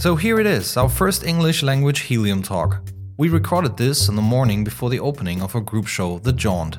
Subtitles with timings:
[0.00, 2.80] So here it is, our first English language helium talk.
[3.18, 6.78] We recorded this in the morning before the opening of our group show, The Jaunt.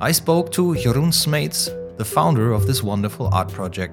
[0.00, 3.92] I spoke to Jeroen Smeets, the founder of this wonderful art project.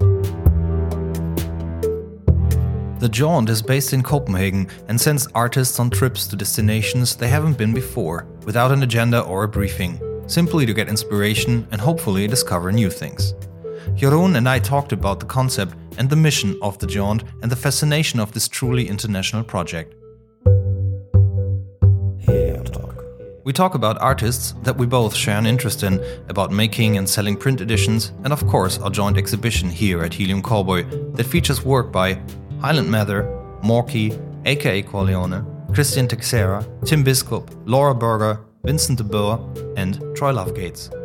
[2.99, 7.59] The Jaunt is based in Copenhagen and sends artists on trips to destinations they haven't
[7.59, 12.71] been before, without an agenda or a briefing, simply to get inspiration and hopefully discover
[12.71, 13.35] new things.
[13.95, 17.55] Jeroen and I talked about the concept and the mission of the Jaunt and the
[17.55, 19.95] fascination of this truly international project.
[23.45, 27.35] We talk about artists that we both share an interest in, about making and selling
[27.35, 30.83] print editions, and of course our joint exhibition here at Helium Cowboy
[31.15, 32.21] that features work by
[32.61, 33.23] Hyland Mather,
[33.61, 39.39] Morcky, aka Corleone, Kristin Texeira, Tim Biskup, Laura Berger, Vincent de Boer,
[39.75, 41.02] and Troy Lovegates.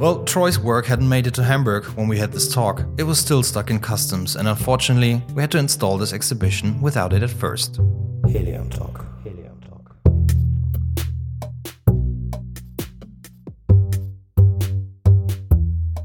[0.00, 2.86] Well, Troy's work hadn't made it to Hamburg when we had this talk.
[2.96, 7.12] It was still stuck in customs, and unfortunately, we had to install this exhibition without
[7.12, 7.78] it at first.
[8.26, 9.04] Helium Talk.
[9.22, 9.94] Helium Talk.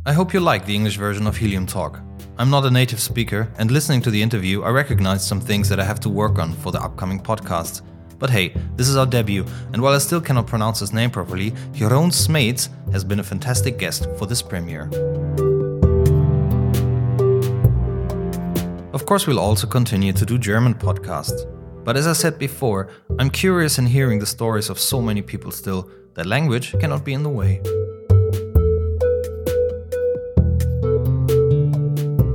[0.06, 2.02] I hope you like the English version of Helium Talk.
[2.38, 5.80] I'm not a native speaker, and listening to the interview, I recognized some things that
[5.80, 7.82] I have to work on for the upcoming podcast.
[8.18, 11.52] But hey, this is our debut, and while I still cannot pronounce his name properly,
[11.74, 14.90] Jeroen Smeets has been a fantastic guest for this premiere.
[18.94, 21.46] Of course, we'll also continue to do German podcasts.
[21.84, 22.90] But as I said before,
[23.20, 27.14] I'm curious in hearing the stories of so many people still that language cannot be
[27.14, 27.62] in the way.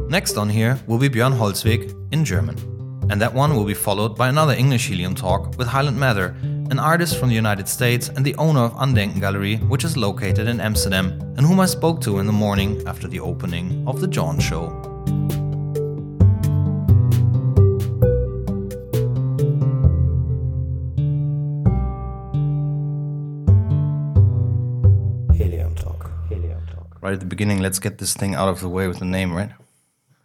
[0.08, 2.69] Next on here will be Björn Holzweg in German.
[3.10, 6.36] And that one will be followed by another English Helium talk with Hyland Mather,
[6.70, 10.46] an artist from the United States and the owner of Andenken Gallery, which is located
[10.46, 14.06] in Amsterdam, and whom I spoke to in the morning after the opening of the
[14.06, 14.68] Jaunt show.
[25.34, 26.12] Helium Talk.
[26.28, 26.96] Helium Talk.
[27.00, 29.34] Right at the beginning, let's get this thing out of the way with the name,
[29.34, 29.50] right?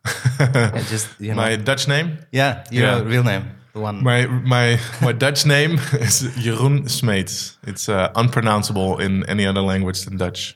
[0.89, 2.17] Just you know, My Dutch name?
[2.31, 3.01] yeah, your Yeah.
[3.03, 3.43] real name,
[3.73, 4.03] the one.
[4.03, 7.57] My my my Dutch name is Jeroen Smeets.
[7.67, 10.55] It's uh, unpronounceable in any other language than Dutch.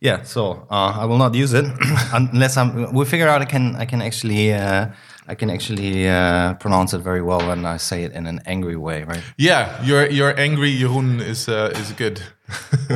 [0.00, 1.64] Yeah, so uh, I will not use it
[2.12, 2.92] unless I'm.
[2.94, 4.86] We figure out I can I can actually uh,
[5.26, 8.76] I can actually uh, pronounce it very well when I say it in an angry
[8.76, 9.22] way, right?
[9.36, 12.22] Yeah, your your angry Jeroen is uh, is good.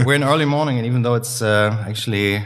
[0.07, 2.37] We're in early morning, and even though it's uh, actually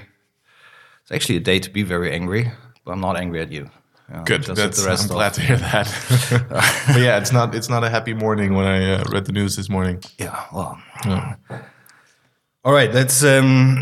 [1.02, 2.50] it's actually a day to be very angry,
[2.86, 3.68] I'm not angry at you.
[4.08, 4.44] Yeah, Good.
[4.44, 5.86] That's, I'm of- glad to hear that.
[6.92, 9.56] but yeah, it's not it's not a happy morning when I uh, read the news
[9.56, 10.00] this morning.
[10.18, 10.78] Yeah, well.
[12.64, 13.78] All right, that's um,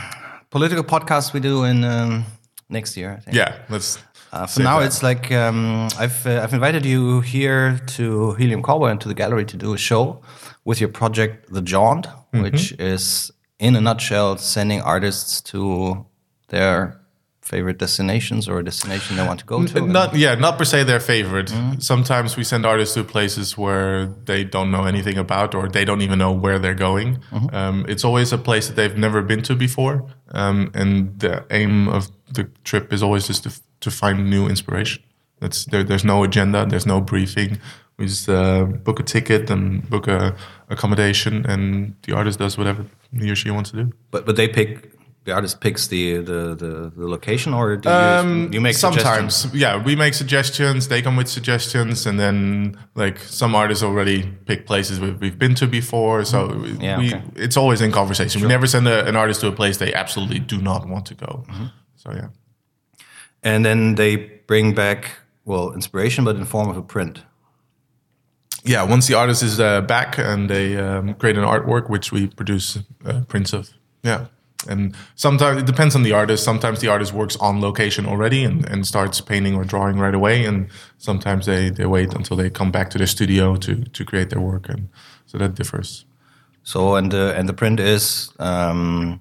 [0.50, 2.24] political podcast we do in um,
[2.68, 3.12] next year.
[3.18, 3.36] I think.
[3.36, 3.98] Yeah, let's.
[4.32, 4.86] Uh, for now, that.
[4.86, 9.14] it's like um, I've uh, I've invited you here to Helium Cowboy and to the
[9.14, 10.20] gallery to do a show
[10.64, 12.42] with your project, The Jaunt, Mm-hmm.
[12.42, 16.04] which is in a nutshell sending artists to
[16.48, 17.00] their
[17.46, 19.80] favorite destinations or a destination they want to go to.
[19.80, 21.50] Not yeah, not per se their favorite.
[21.78, 26.02] Sometimes we send artists to places where they don't know anything about, or they don't
[26.02, 27.18] even know where they're going.
[27.52, 31.88] Um, it's always a place that they've never been to before, um, and the aim
[31.88, 35.02] of the trip is always just to, to find new inspiration.
[35.40, 37.58] That's there, there's no agenda, there's no briefing.
[37.98, 40.34] We just uh, book a ticket and book a
[40.68, 43.92] accommodation, and the artist does whatever he or she wants to do.
[44.10, 44.90] but but they pick
[45.26, 49.46] the artist picks the the the, the location, or do you, Um, you make sometimes,
[49.52, 50.86] yeah, we make suggestions.
[50.88, 55.54] They come with suggestions, and then like some artists already pick places we've, we've been
[55.56, 56.24] to before.
[56.24, 56.80] So Mm-hmm.
[56.82, 57.22] Yeah, we, okay.
[57.44, 58.40] it's always in conversation.
[58.42, 61.14] We never send a, an artist to a place they absolutely do not want to
[61.14, 61.44] go.
[61.48, 61.66] Mm-hmm.
[61.96, 62.28] So yeah,
[63.42, 65.00] And then they bring back
[65.44, 67.22] well inspiration, but in form of a print.
[68.64, 68.90] yeah.
[68.90, 72.78] Once the artist is uh, back and they um, create an artwork, which we produce
[73.04, 73.68] uh, prints of.
[74.04, 74.26] Yeah.
[74.68, 76.42] And sometimes it depends on the artist.
[76.44, 80.44] Sometimes the artist works on location already and, and starts painting or drawing right away.
[80.44, 80.68] And
[80.98, 84.40] sometimes they, they wait until they come back to their studio to, to create their
[84.40, 84.68] work.
[84.68, 84.88] And
[85.26, 86.04] so that differs.
[86.62, 89.20] So and the and the print is um,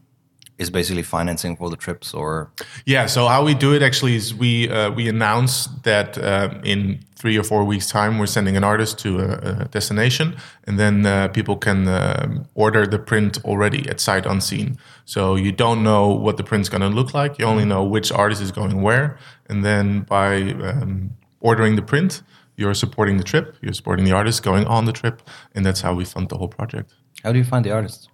[0.58, 2.52] is basically financing for the trips or
[2.86, 3.08] Yeah.
[3.08, 7.38] So how we do it actually is we uh, we announce that uh, in three
[7.38, 10.36] or four weeks time we're sending an artist to a, a destination,
[10.66, 14.78] and then uh, people can um order the print already at sight unseen.
[15.06, 17.38] So you don't know what the print's going to look like.
[17.40, 19.18] You only know which artist is going where,
[19.50, 22.24] and then by um, ordering the print,
[22.58, 23.56] you're supporting the trip.
[23.62, 25.22] You're supporting the artist going on the trip,
[25.54, 26.94] and that's how we fund the whole project.
[27.24, 28.08] how do you find the artists?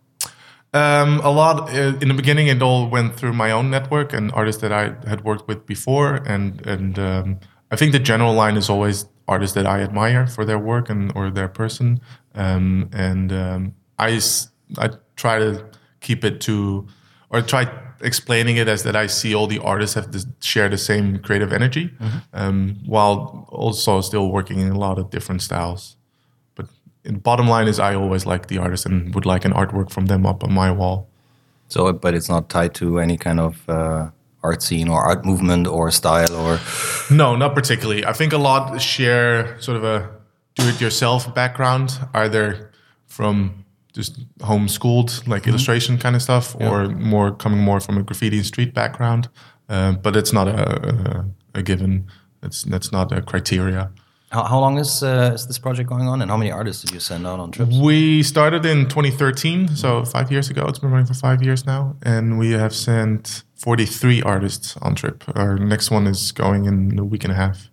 [0.73, 2.47] Um, a lot uh, in the beginning.
[2.47, 6.15] It all went through my own network and artists that I had worked with before,
[6.25, 7.39] and and um,
[7.71, 11.11] I think the general line is always artists that I admire for their work and
[11.13, 11.99] or their person,
[12.35, 14.21] um, and um, I
[14.77, 15.65] I try to
[15.99, 16.87] keep it to
[17.29, 17.69] or try
[18.01, 21.51] explaining it as that I see all the artists have to share the same creative
[21.51, 21.91] energy,
[22.33, 25.97] um, while also still working in a lot of different styles.
[27.03, 30.25] Bottom line is, I always like the artist and would like an artwork from them
[30.25, 31.07] up on my wall.
[31.67, 34.11] So, but it's not tied to any kind of uh,
[34.43, 36.59] art scene or art movement or style or.
[37.09, 38.05] No, not particularly.
[38.05, 40.09] I think a lot share sort of a
[40.55, 42.71] do-it-yourself background, either
[43.07, 48.37] from just homeschooled, like illustration kind of stuff, or more coming more from a graffiti
[48.37, 49.27] and street background.
[49.69, 51.25] Uh, but it's not a,
[51.55, 52.07] a, a given.
[52.43, 53.91] It's that's not a criteria.
[54.31, 56.93] How, how long is, uh, is this project going on, and how many artists did
[56.93, 57.75] you send out on trips?
[57.75, 60.65] We started in 2013, so five years ago.
[60.67, 65.25] It's been running for five years now, and we have sent 43 artists on trip.
[65.35, 67.69] Our next one is going in a week and a half.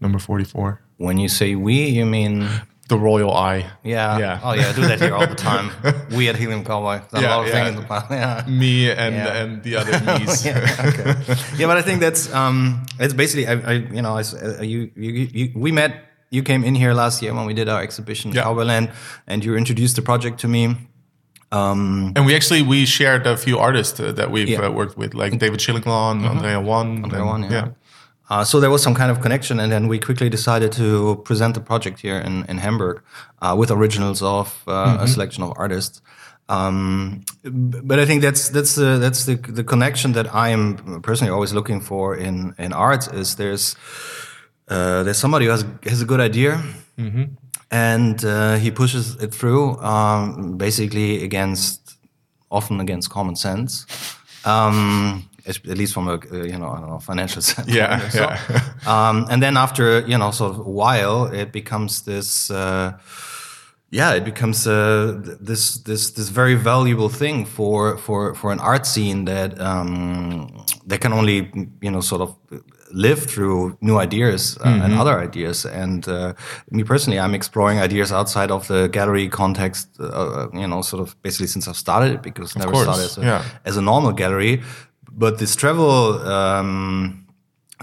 [0.00, 2.48] Number 44, When you say we, you mean
[2.88, 3.64] the Royal Eye.
[3.82, 4.18] yeah?
[4.18, 4.40] Yeah.
[4.44, 5.70] Oh yeah, I do that here all the time.
[6.16, 7.00] we at Helium Cowboy.
[7.12, 7.52] Yeah, a lot of yeah.
[7.64, 8.10] things in the past.
[8.10, 8.44] Yeah.
[8.46, 9.40] Me and Yeah.
[9.42, 10.44] and the other me's.
[10.44, 11.14] yeah, okay.
[11.58, 14.90] yeah, but I think that's um, it's basically I, I you know I, uh, you,
[14.96, 15.92] you you we met
[16.30, 18.42] you came in here last year when we did our exhibition Yeah.
[18.44, 18.88] Cowboyland
[19.26, 20.76] and you introduced the project to me.
[21.52, 24.66] Um, And we actually we shared a few artists uh, that we've Yeah.
[24.66, 27.04] Uh, worked with, like David Shillinglaw, Andrea Wan.
[27.04, 27.68] Andrea and- Wan, yeah.
[28.30, 31.54] Uh, so there was some kind of connection, and then we quickly decided to present
[31.54, 33.02] the project here in, in Hamburg
[33.42, 35.04] uh, with originals of uh, Mm-hmm.
[35.04, 36.00] a selection of artists.
[36.48, 37.22] Um,
[37.84, 41.52] but I think that's that's the that's the the connection that I am personally always
[41.52, 43.76] looking for in in art is there's
[44.68, 46.62] uh, there's somebody who has has a good idea.
[47.70, 51.96] And uh, he pushes it through, um, basically against,
[52.48, 53.84] often against common sense,
[54.44, 57.68] um, at least from a uh, you know I don't know financial sense.
[57.68, 58.60] Yeah, So, yeah.
[58.86, 62.50] um, and then after you know sort of a while, it becomes this.
[62.50, 62.98] Uh,
[63.90, 68.86] yeah, it becomes uh, this this this very valuable thing for for for an art
[68.86, 71.50] scene that um, that can only
[71.80, 72.34] you know sort of
[72.94, 75.66] live through new ideas uh, and other ideas.
[75.66, 76.34] And uh,
[76.70, 79.88] me personally, I'm exploring ideas outside of the gallery context.
[80.00, 83.18] Uh, you know, sort of basically since I've started it because it never started as
[83.18, 83.44] a, yeah.
[83.64, 84.62] as a normal gallery.
[85.12, 86.18] But this travel.
[86.28, 87.20] Um,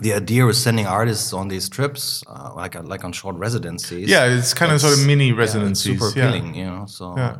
[0.01, 4.25] the idea of sending artists on these trips, uh, like like on short residencies, Yeah,
[4.25, 5.99] it's kind of sort of mini yeah, residencies.
[5.99, 6.25] super yeah.
[6.25, 6.85] appealing, you know.
[6.87, 7.35] So Yeah.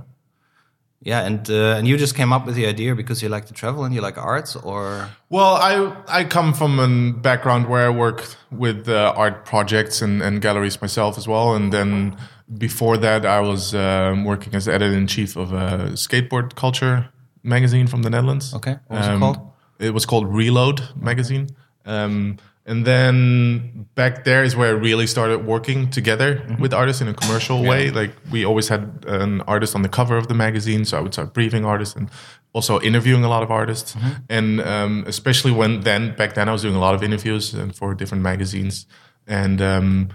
[1.02, 3.54] yeah, and uh, and you just came up with the idea because you like to
[3.54, 6.88] travel and you like arts, or Well, I I come from a
[7.22, 8.20] background where I work
[8.52, 12.16] with uh, art projects and, and galleries myself as well, and then
[12.58, 17.10] before that I was um, working as editor in chief of a skateboard culture
[17.44, 18.54] magazine from the Netherlands.
[18.54, 19.38] Okay, what was it Um, called?
[19.82, 21.48] It was called Reload magazine.
[21.86, 26.62] Um, and then back there is where I really started working together Mm-hmm.
[26.62, 27.90] with artists in a commercial way.
[27.92, 31.14] Like we always had an artist on the cover of the magazine, so I would
[31.14, 32.10] start briefing artists and
[32.54, 33.96] also interviewing a lot of artists.
[33.96, 34.10] Mm-hmm.
[34.30, 37.76] And um, especially when then back then I was doing a lot of interviews and
[37.76, 38.86] for different magazines,
[39.28, 40.10] and um,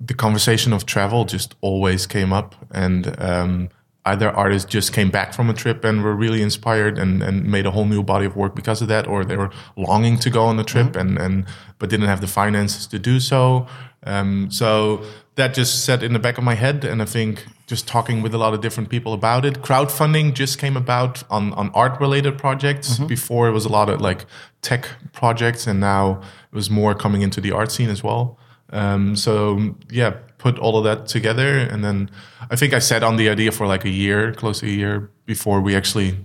[0.00, 3.14] the conversation of travel just always came up and.
[3.20, 3.68] Um,
[4.06, 7.66] either artists just came back from a trip and were really inspired and, and made
[7.66, 10.44] a whole new body of work because of that, or they were longing to go
[10.44, 11.44] on the trip and, and
[11.78, 13.66] but didn't have the finances to do so.
[14.04, 15.04] Um, so
[15.34, 18.34] that just set in the back of my head, and I think just talking with
[18.34, 19.62] a lot of different people about it.
[19.62, 22.98] Crowdfunding just came about on on art related projects.
[22.98, 24.24] Before it was a lot of like
[24.62, 26.20] tech projects, and now
[26.52, 28.38] it was more coming into the art scene as well.
[28.70, 32.10] Um, so yeah, put all of that together, and then
[32.50, 35.10] I think I sat on the idea for like a year, close to a year,
[35.26, 36.16] before we actually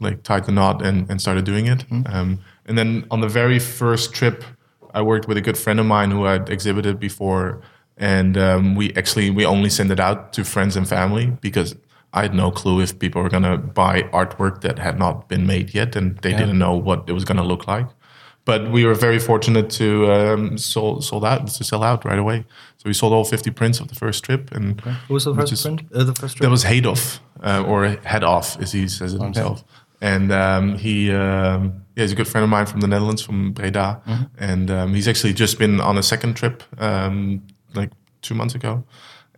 [0.00, 1.84] like tied the knot and, and started doing it.
[2.06, 4.44] Um, and then on the very first trip,
[4.94, 7.60] I worked with a good friend of mine who had exhibited before,
[7.96, 11.74] and um, we actually we only sent it out to friends and family because
[12.12, 15.74] I had no clue if people were gonna buy artwork that had not been made
[15.74, 17.88] yet, and they didn't know what it was gonna look like.
[18.44, 22.44] But we were very fortunate to um, sold sold out to sell out right away.
[22.84, 25.54] So we sold all 50 prints of the first trip, and who was the first
[25.54, 25.80] is- print?
[25.94, 26.50] Uh, the first That trip?
[26.50, 29.64] was Hadoff, uh, or Head Off, as he says it himself.
[30.02, 33.52] And um, he, um, yeah, he's a good friend of mine from the Netherlands, from
[33.52, 34.02] Breda,
[34.36, 37.42] and um, he's actually just been on a second trip, um,
[37.74, 38.84] like two months ago,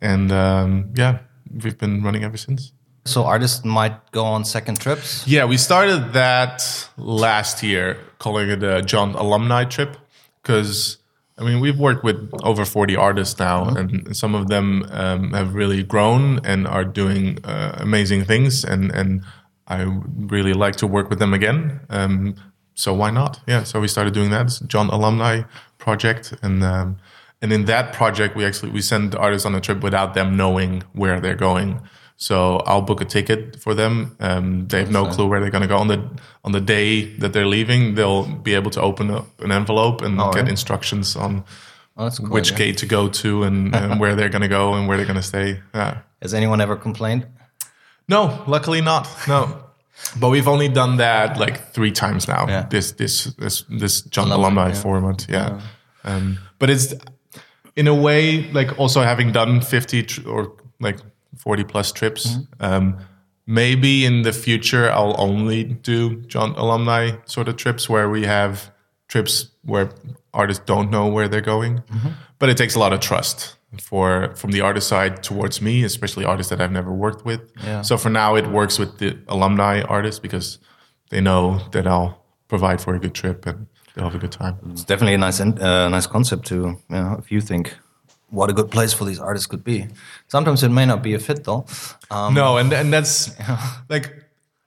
[0.03, 1.19] and um, yeah,
[1.63, 2.73] we've been running ever since.
[3.05, 5.25] so artists might go on second trips.
[5.25, 9.97] Yeah, we started that last year, calling it a Jaunt alumni trip,
[10.43, 10.99] because
[11.39, 15.55] I mean we've worked with over forty artists now, and some of them um, have
[15.55, 19.23] really grown and are doing uh, amazing things, and and
[19.67, 19.83] I
[20.17, 21.81] really like to work with them again.
[21.91, 22.35] Um,
[22.75, 23.41] so why not?
[23.47, 24.47] Yeah, so we started doing that.
[24.47, 25.43] It's Jaunt alumni
[25.79, 26.97] project, and um,
[27.43, 30.83] And in that project, we actually we send artists on a trip without them knowing
[30.95, 31.81] where they're going.
[32.17, 34.17] So I'll book a ticket for them.
[34.21, 36.09] Um, they have no clue where they're going to go on the
[36.45, 37.95] on the day that they're leaving.
[37.95, 40.49] They'll be able to open up an envelope and get right.
[40.49, 41.45] instructions on
[41.99, 42.29] Oh, cool.
[42.29, 42.59] which yeah.
[42.59, 45.17] gate to go to and, and where they're going to go and where they're going
[45.17, 45.61] to stay.
[45.75, 45.99] Yeah.
[46.21, 47.27] Has anyone ever complained?
[48.09, 49.09] No, luckily not.
[49.27, 49.63] No.
[50.21, 52.47] But we've only done that like three times now.
[52.49, 52.67] Yeah.
[52.69, 54.75] This this this this Jaunt Alumni, yeah.
[54.75, 55.27] format.
[55.29, 55.61] Yeah.
[56.05, 56.95] Um, but it's
[57.77, 60.99] in a way like also having done fifty tr- or like
[61.37, 62.27] forty plus trips.
[62.27, 62.65] Mm-hmm.
[62.65, 62.99] Um,
[63.47, 68.71] maybe in the future I'll only do Jaunt alumni sort of trips where we have
[69.09, 69.91] trips where
[70.33, 71.79] artists don't know where they're going.
[71.79, 72.09] Mm-hmm.
[72.39, 76.25] But it takes a lot of trust for from the artist side towards me, especially
[76.25, 77.41] artists that I've never worked with.
[77.65, 77.83] Yeah.
[77.83, 80.59] So for now, it works with the alumni artists because
[81.11, 84.59] they know that I'll provide for a good trip and they'll have a good time.
[84.71, 87.75] It's definitely a nice, in- uh, nice concept to, you know, if you think
[88.37, 89.89] what a good place for these artists could be.
[90.29, 91.65] Sometimes it may not be a fit though.
[92.11, 93.31] Um, no, and and that's
[93.89, 94.13] like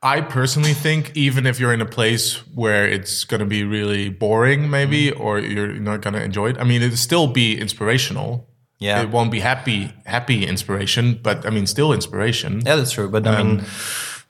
[0.02, 4.10] I personally think even if you're in a place where it's going to be really
[4.10, 6.58] boring, maybe, or you're not going to enjoy it.
[6.58, 8.48] I mean, it'll still be inspirational.
[8.80, 9.02] Yeah.
[9.02, 12.62] it won't be happy happy inspiration, but I mean, still inspiration.
[12.66, 13.10] Yeah, that's true.
[13.10, 13.66] But I mean,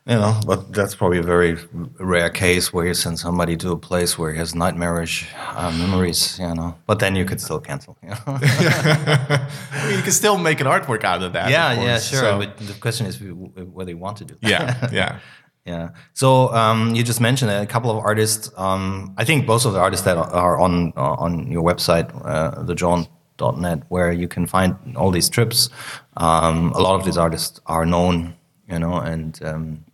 [0.10, 1.56] you know, but that's probably a very
[2.00, 6.40] rare case where you send somebody to a place where he has nightmarish uh, memories,
[6.40, 6.74] you know.
[6.88, 7.96] But then you could still cancel.
[8.04, 8.18] You know?
[8.28, 11.50] I mean, you can still make an artwork out of that.
[11.52, 12.20] yeah, of yeah, sure.
[12.20, 13.20] So- But the question is
[13.78, 14.50] whether you want to do that.
[14.50, 15.20] yeah, yeah.
[15.66, 15.90] Yeah.
[16.14, 18.50] So um, you just mentioned a couple of artists.
[18.58, 22.64] Um, I think most of the artists that are on uh, on your website, uh,
[22.64, 25.70] thejaunt.net, where you can find all these trips.
[26.18, 28.34] Um, a lot of these artists are known,
[28.68, 29.86] you know, and um,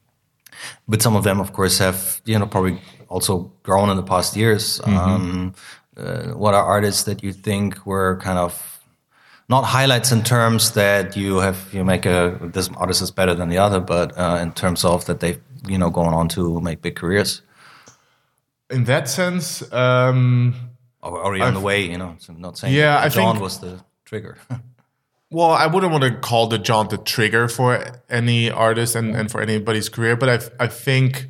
[0.88, 4.36] but some of them, of course, have you know probably also grown in the past
[4.36, 4.82] years.
[4.84, 5.54] Um,
[5.98, 8.82] uh, what are artists that you think were kind of
[9.48, 13.50] not highlights in terms that you have you make a this artist is better than
[13.50, 16.82] the other, but uh, in terms of that they've you know gone on to make
[16.82, 17.42] big careers
[18.70, 20.56] In that sense, um,
[21.02, 21.90] or already on the way.
[21.90, 24.38] You know, so I'm not saying Yeah, Jaunt was the trigger.
[25.36, 27.68] well, I wouldn't want to call the Jaunt the trigger for
[28.10, 31.28] any artist and, and for anybody's career, but I, I think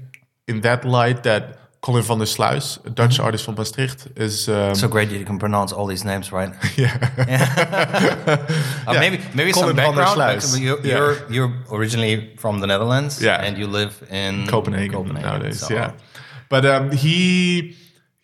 [0.48, 4.74] in that light that Collin van der Sluijs, a Dutch artist from Maastricht, is um,
[4.76, 6.52] so great that you can pronounce all these names right.
[6.78, 6.98] yeah.
[8.88, 10.42] Uh, maybe maybe Colin some van der background.
[10.42, 10.60] Sluijs.
[10.62, 10.96] You're, Yeah.
[10.98, 13.42] you're you're originally from the Netherlands, Yeah.
[13.46, 15.60] and you live in Copenhagen, Copenhagen nowadays.
[15.60, 15.92] so- Yeah,
[16.50, 17.76] but um, he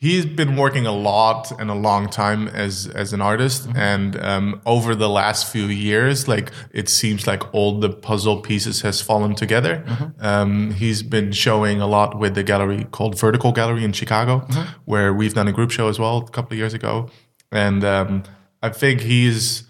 [0.05, 3.77] he's been working a lot and a long time as as an artist, Mm-hmm.
[3.91, 8.81] and um, over the last few years, like it seems like all the puzzle pieces
[8.81, 9.73] has fallen together.
[9.85, 10.25] Mm-hmm.
[10.31, 14.69] Um, he's been showing a lot with the gallery called Vertical Gallery in Chicago, Mm-hmm.
[14.91, 17.09] where we've done a group show as well a couple of years ago,
[17.51, 18.23] and um,
[18.63, 19.63] I think he's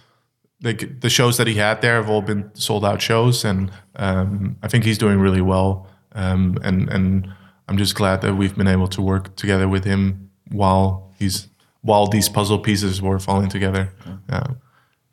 [0.63, 4.55] like the shows that he had there have all been sold out shows, and um,
[4.63, 5.87] I think he's doing really well.
[6.13, 7.33] Um, and and
[7.71, 11.47] I'm just glad that we've been able to work together with him while he's
[11.83, 13.93] while these puzzle pieces were falling together.
[14.29, 14.47] Yeah,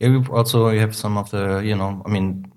[0.00, 2.50] Yeah, we also you have some of the, you know, I mean,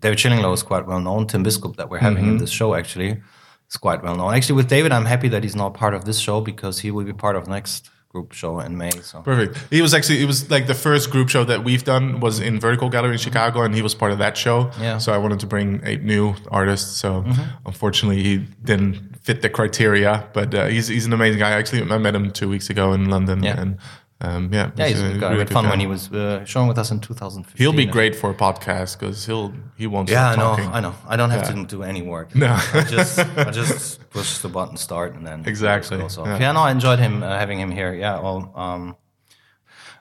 [0.00, 1.26] David Shillinglaw is quite well known.
[1.26, 2.44] Tim Biskup that we're having in mm-hmm.
[2.44, 3.22] this show actually
[3.70, 4.34] is quite well known.
[4.34, 7.04] Actually, with David, I'm happy that he's not part of this show because he will
[7.04, 8.90] be part of next group show in May.
[8.90, 9.56] So perfect.
[9.70, 12.60] He was actually it was like the first group show that we've done was in
[12.60, 14.70] Vertical Gallery in Chicago, and he was part of that show.
[14.78, 14.98] Yeah.
[14.98, 16.98] So I wanted to bring eight new artists.
[16.98, 17.42] So mm-hmm.
[17.64, 21.50] unfortunately, he didn't fit the criteria, but uh, he's he's an amazing guy.
[21.50, 23.60] Actually, I met him two weeks ago in London, Yeah.
[23.60, 23.78] and
[24.22, 25.32] um, yeah, yeah, he's a good guy.
[25.32, 25.70] We had fun guy.
[25.70, 27.56] when he was uh, showing with us in 2015.
[27.58, 30.10] He'll be great for a podcast because he'll he won't.
[30.10, 30.42] Yeah, I know.
[30.56, 30.70] talking.
[30.72, 30.94] I know.
[31.08, 31.62] I don't have Yeah.
[31.62, 32.34] to do any work.
[32.34, 32.52] No.
[32.74, 36.38] I just I just push the button start and then Exactly, yeah.
[36.38, 36.52] Yeah.
[36.52, 37.94] no, I enjoyed him uh, having him here.
[37.94, 38.20] Yeah.
[38.20, 38.96] Well, um,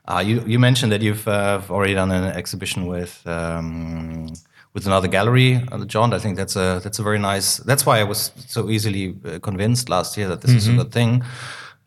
[0.07, 4.27] uh, you you mentioned that you've uh, already done an exhibition with um,
[4.73, 6.13] with another gallery, uh, Jaunt.
[6.13, 7.57] I think that's a that's a very nice.
[7.57, 10.77] That's why I was so easily uh, convinced last year that this is a Mm-hmm.
[10.79, 11.23] good thing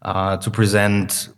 [0.03, 1.29] uh, to present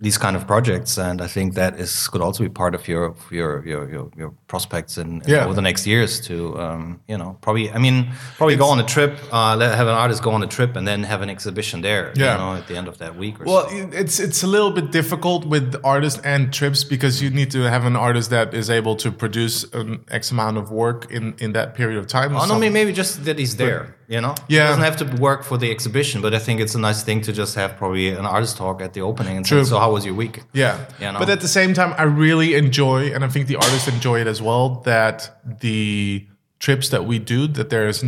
[0.00, 3.14] these kind of projects, and I think that is could also be part of your
[3.30, 5.44] your your your, your prospects in, in Yeah.
[5.44, 8.84] over the next years to um, you know probably I mean probably go on a
[8.84, 11.82] trip, uh, let, have an artist go on a trip, and then have an exhibition
[11.82, 12.12] there.
[12.16, 12.32] Yeah.
[12.32, 13.40] you know, at the end of that week.
[13.40, 13.90] Or Well, so.
[13.92, 17.84] it's it's a little bit difficult with artists and trips because you need to have
[17.86, 21.74] an artist that is able to produce an X amount of work in in that
[21.74, 22.36] period of time.
[22.36, 23.95] Oh, no, maybe just that he's there.
[24.08, 24.62] You know, Yeah.
[24.62, 27.22] he doesn't have to work for the exhibition, but I think it's a nice thing
[27.22, 29.64] to just have probably an artist talk at the opening and True.
[29.64, 30.76] say, "So, how was your week?" Yeah.
[31.00, 31.18] You know?
[31.18, 34.26] But at the same time, I really enjoy, and I think the artists enjoy it
[34.28, 36.26] as well, that the
[36.60, 38.04] trips that we do, that there's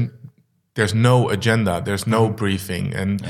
[0.77, 2.37] there's no agenda, there's no Mm-hmm.
[2.37, 3.21] briefing, and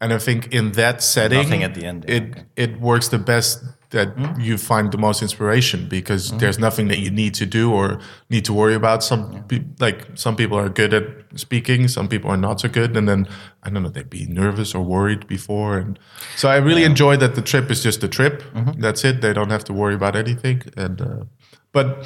[0.00, 2.42] and I think in that setting, Nothing at the end, yeah, it okay.
[2.56, 3.62] it works the best
[3.92, 4.08] that
[4.40, 8.44] you find the most inspiration because there's nothing that you need to do or need
[8.44, 9.04] to worry about.
[9.04, 11.04] Some pe- like some people are good at
[11.38, 13.28] speaking, some people are not so good, and then
[13.62, 15.98] I don't know they'd be nervous or worried before, and
[16.36, 18.42] so I really enjoy that the trip is just a trip.
[18.78, 19.20] That's it.
[19.20, 21.24] They don't have to worry about anything, and uh,
[21.72, 22.04] but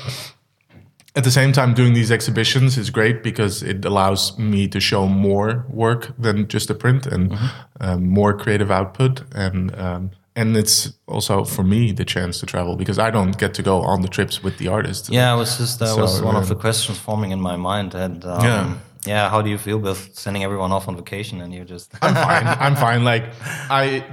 [1.14, 5.06] at the same time doing these exhibitions is great because it allows me to show
[5.08, 7.32] more work than just a print and
[7.80, 12.76] um, more creative output and um, and it's also for me the chance to travel
[12.76, 15.08] because I don't get to go on the trips with the artists.
[15.10, 17.94] Yeah, it was just that So, was one of the questions forming in my mind,
[17.94, 18.74] and um, Yeah.
[19.06, 22.14] yeah, how do you feel with sending everyone off on vacation and you just I'm
[22.14, 22.46] fine.
[22.64, 23.04] I'm fine.
[23.04, 23.24] Like
[23.70, 24.04] I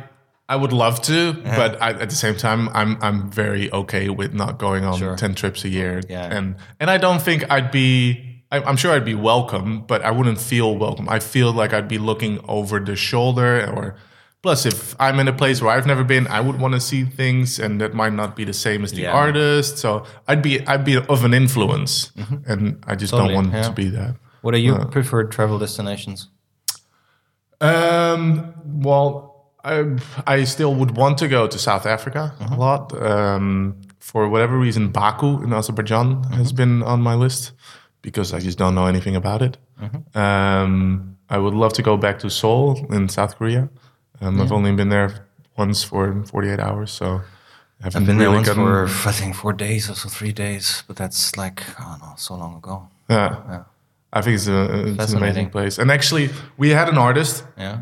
[0.50, 4.34] I would love to, but I, at the same time, I'm I'm very okay with
[4.34, 5.16] not going on Sure.
[5.16, 6.02] ten trips a year.
[6.10, 6.36] Yeah.
[6.38, 8.30] And and I don't think I'd be.
[8.52, 11.10] I'm sure I'd be welcome, but I wouldn't feel welcome.
[11.10, 13.96] I feel like I'd be looking over the shoulder, or
[14.44, 17.06] plus, if I'm in a place where I've never been, I would want to see
[17.06, 19.14] things, and that might not be the same as the Yeah.
[19.24, 19.78] artist.
[19.80, 22.12] So I'd be I'd be of an influence,
[22.46, 23.22] and I just Mm-hmm.
[23.24, 23.64] Totally, don't want yeah.
[23.70, 24.16] to be that.
[24.42, 26.28] what are your preferred travel destinations?
[27.62, 29.86] Um, well, I
[30.28, 32.92] I still would want to go to South Africa a lot.
[33.02, 37.54] Um, for whatever reason, Baku in Azerbaijan has been on my list
[38.02, 39.58] because I just don't know anything about it.
[40.16, 43.70] Um, I would love to go back to Seoul in South Korea.
[44.24, 47.06] Um, I've only been there once for 48 hours, so
[47.82, 50.10] I haven't I've been there really once gotten- for I think four days or so,
[50.10, 52.88] three days, but that's like I don't know, so long ago.
[53.10, 53.36] Yeah.
[53.50, 53.64] yeah.
[54.16, 55.80] I think it's, a, it's an amazing place.
[55.80, 57.78] And actually, we had an artist Yeah,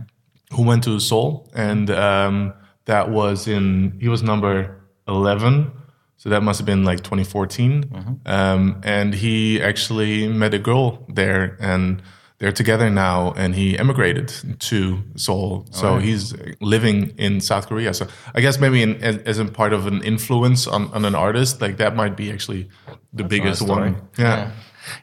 [0.54, 2.54] who went to Seoul, and um,
[2.86, 5.72] that was in he was number eleven,
[6.18, 7.84] so that must have been like 2014.
[8.26, 12.02] Um, and he actually met a girl there, and
[12.42, 13.32] they're together now.
[13.38, 17.94] And he emigrated to Seoul, so he's living in South Korea.
[17.94, 21.16] So I guess maybe in, as, as a part of an influence on, on an
[21.16, 22.68] artist, like that might be actually
[23.14, 23.96] the biggest one.
[24.18, 24.38] Yeah.
[24.38, 24.52] Yeah.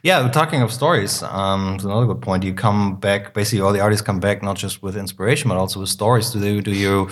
[0.03, 2.43] Yeah, talking of stories, um, it's another good point.
[2.43, 5.79] You come back, basically, all the artists come back not just with inspiration, but also
[5.79, 6.31] with stories.
[6.31, 7.09] Do you, do you,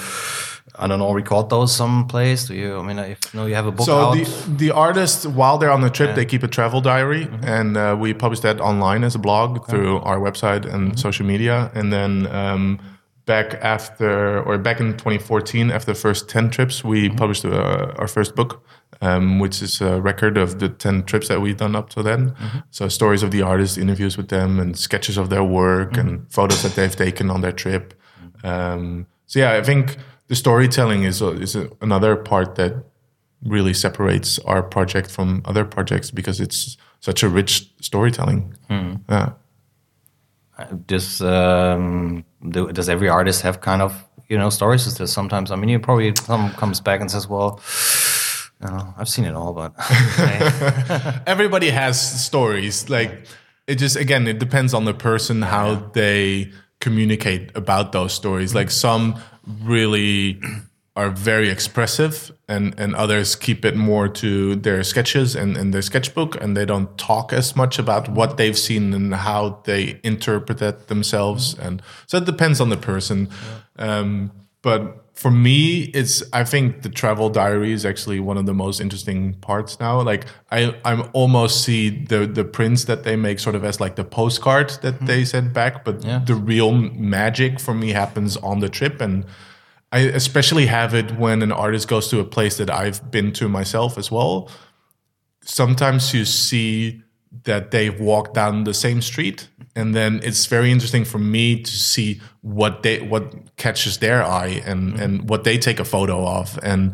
[0.75, 2.45] I don't know, record those someplace?
[2.47, 4.13] Do you, I mean, if you know, you have a book So out.
[4.15, 4.25] the
[4.57, 8.13] the artists, while they're on the trip, they keep a travel diary, and uh, we
[8.13, 11.71] publish that online as a blog through our website and social media.
[11.73, 12.79] And then um,
[13.25, 18.07] back after, or back in 2014, after the first 10 trips, we published uh, our
[18.07, 18.63] first book,
[19.01, 22.33] um, which is a record of the 10 trips that we've done up to then.
[22.71, 26.61] So stories of the artists, interviews with them, and sketches of their work, and photos
[26.63, 27.93] that they've taken on their trip.
[28.43, 32.83] Um, so yeah, I think the storytelling is a, is a, another part that
[33.43, 38.55] really separates our project from other projects because it's such a rich storytelling.
[39.09, 39.33] Yeah.
[40.87, 44.87] Does um, do, does every artist have kind of you know stories?
[44.87, 45.51] Is there sometimes?
[45.51, 47.61] I mean, you probably some comes back and says, "Well,
[48.61, 49.73] you know, I've seen it all," but
[51.27, 52.89] Everybody has stories.
[52.89, 53.27] Like
[53.67, 58.55] it just again, it depends on the person how they communicate about those stories.
[58.55, 59.21] Like some
[59.63, 60.39] really
[60.97, 65.83] are very expressive and, and others keep it more to their sketches and, and their
[65.83, 70.59] sketchbook and they don't talk as much about what they've seen and how they interpret
[70.59, 71.53] it themselves.
[71.59, 73.29] And so it depends on the person.
[73.77, 74.31] Um,
[74.63, 78.79] but for me it's i think the travel diary is actually one of the most
[78.79, 83.55] interesting parts now like i i almost see the the prints that they make sort
[83.55, 85.05] of as like the postcard that hmm.
[85.05, 86.19] they send back but Yeah.
[86.19, 89.25] the real magic for me happens on the trip and
[89.91, 93.47] I especially have it when an artist goes to a place that I've been to
[93.47, 94.49] myself as well.
[95.41, 97.01] Sometimes you see
[97.43, 101.71] that they've walked down the same street, and then it's very interesting for me to
[101.71, 106.59] see what they what catches their eye and and what they take a photo of
[106.63, 106.93] and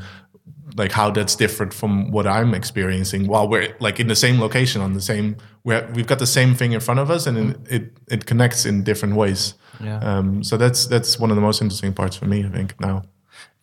[0.75, 4.81] like how that's different from what I'm experiencing while we're like in the same location
[4.81, 7.57] on the same where we've got the same thing in front of us and it
[7.69, 9.55] it, it connects in different ways.
[9.79, 9.99] Yeah.
[9.99, 13.03] Um, so that's that's one of the most interesting parts for me, I think now.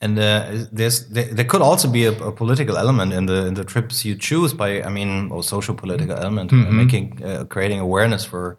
[0.02, 3.54] And uh, there's there, there could also be a, a political element in the in
[3.54, 7.80] the trips you choose by I mean or social political element uh, making uh, creating
[7.80, 8.58] awareness for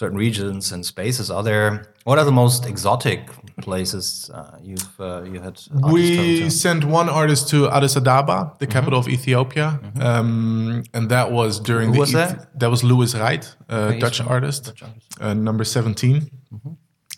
[0.00, 1.30] certain regions and spaces.
[1.30, 1.68] Are there
[2.08, 3.20] what are the most exotic
[3.66, 5.54] places uh, you've uh, you had?
[5.96, 9.68] We sent one artist to Addis Ababa, the capital of Ethiopia,
[10.08, 12.00] um, and that was during Mm-hmm.
[12.00, 12.60] Who the was Eth- that?
[12.60, 15.20] that was Louis Wright, a Dutch artist, Dutch artist.
[15.20, 16.30] Uh, number 17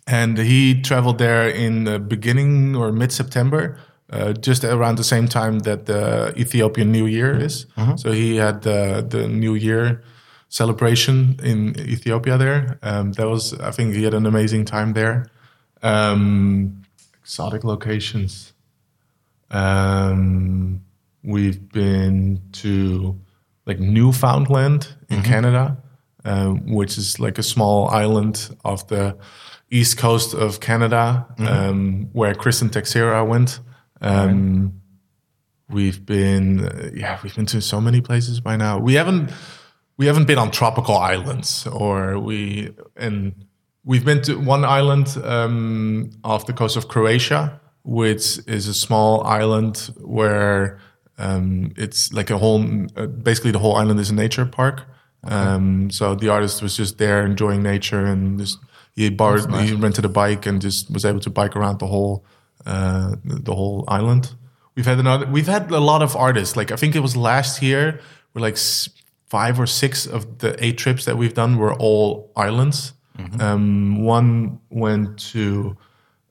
[0.08, 3.62] and he traveled there in the beginning or mid September.
[4.08, 8.62] Uh, just around the same time that the Ethiopian New Year is, so he had
[8.62, 10.02] the the New Year
[10.56, 12.78] celebration in Ethiopia there.
[12.82, 15.18] Um, that was, I think, he had an amazing time there.
[15.82, 16.82] Um,
[17.22, 18.54] exotic locations.
[19.50, 20.80] Um,
[21.22, 23.18] we've been to
[23.66, 25.76] like Newfoundland in Canada,
[26.24, 29.16] um, which is like a small island off the
[29.70, 33.60] east coast of Canada, um, where and Texeira went.
[34.00, 34.72] Um,
[35.68, 38.78] We've been, uh, yeah, we've been to so many places by now.
[38.78, 39.32] We haven't,
[39.96, 43.34] we haven't been on tropical islands, or we, and
[43.84, 49.24] we've been to one island um, off the coast of Croatia, which is a small
[49.24, 50.78] island where
[51.18, 52.62] um, it's like a whole,
[52.96, 54.84] uh, basically the whole island is a nature park.
[55.24, 58.58] Um, so the artist was just there enjoying nature and just
[58.94, 62.24] he borrowed, he rented a bike and just was able to bike around the whole,
[62.64, 64.34] uh, the whole island.
[64.76, 65.26] We've had another.
[65.26, 66.54] We've had a lot of artists.
[66.54, 68.00] Like I think it was last year,
[68.32, 68.58] where like
[69.26, 72.92] five or six of the eight trips that we've done were all islands.
[73.40, 75.76] Um, one went to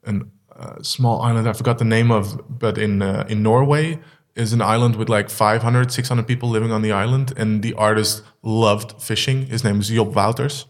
[0.06, 0.20] a
[0.56, 1.48] uh, small island.
[1.48, 3.98] I forgot the name of, but in uh, in Norway
[4.36, 8.22] is an island with like 500, 600 people living on the island, and the artist
[8.42, 9.46] loved fishing.
[9.46, 10.66] His name is Job Wouters,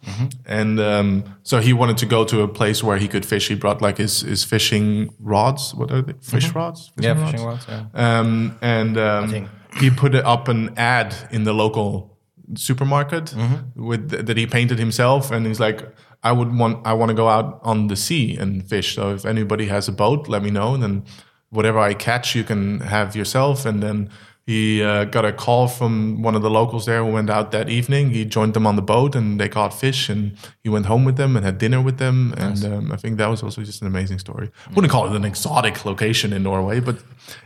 [0.47, 3.49] and um, so he wanted to go to a place where he could fish.
[3.49, 5.75] He brought like his his fishing rods.
[5.75, 6.15] What are they?
[6.23, 6.93] Fish rods?
[6.99, 7.69] Yeah, Fishing fishing rods?
[7.69, 7.91] rods.
[7.95, 8.19] Yeah.
[8.21, 9.49] Um, and um,
[9.81, 12.16] he put up an ad in the local
[12.55, 13.35] supermarket
[13.75, 15.83] with that he painted himself, and he's like,
[16.23, 18.95] "I would want, I want to go out on the sea and fish.
[18.95, 21.05] So if anybody has a boat, let me know, and then
[21.51, 24.11] whatever I catch, you can have yourself." And then
[24.47, 27.69] he uh, got a call from one of the locals there who went out that
[27.69, 28.11] evening.
[28.11, 31.17] He joined them on the boat, and they caught fish, and he went home with
[31.17, 32.33] them and had dinner with them.
[32.37, 34.51] And um, I think that was also just an amazing story.
[34.75, 36.97] Wouldn't call it an exotic location in Norway, but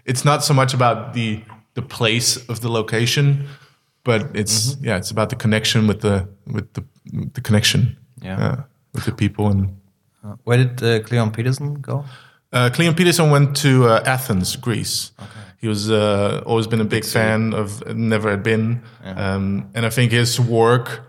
[0.04, 1.42] it's not so much about the
[1.74, 3.46] the place of the location,
[4.04, 6.82] but it's yeah, it's about the connection with the with the
[7.34, 8.64] the connection, Yeah.
[8.94, 9.48] with the people.
[9.48, 9.68] And
[10.44, 12.04] Where did uh, Cleon Peterson go?
[12.52, 15.12] uh, Cleon Peterson went to uh, Athens, Greece.
[15.18, 15.28] Okay.
[15.60, 19.90] He was uh, always been a big fan of, never had been, um, and I
[19.90, 21.02] think his work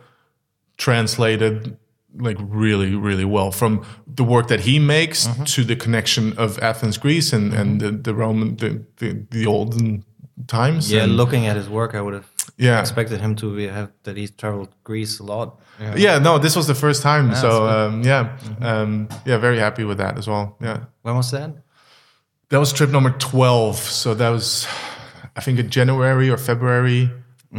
[0.77, 1.77] translated
[2.19, 6.97] like really, really well from the work that he makes to the connection of Athens,
[6.97, 10.03] Greece, and and the, the Roman, the, the the olden
[10.47, 10.91] times.
[10.91, 12.30] Yeah, and, looking at his work, I would have
[12.61, 12.79] Yeah.
[12.79, 15.59] expected him to be, have that he traveled Greece a lot.
[15.79, 15.95] Yeah.
[15.97, 17.33] yeah, no, this was the first time.
[17.35, 17.69] so that's good.
[17.75, 20.55] um, yeah, um, yeah, very happy with that as well.
[20.61, 20.85] Yeah.
[21.01, 21.51] When was that?
[22.49, 23.77] That was trip number 12.
[23.77, 24.67] So that was,
[25.35, 27.09] I think, in January or February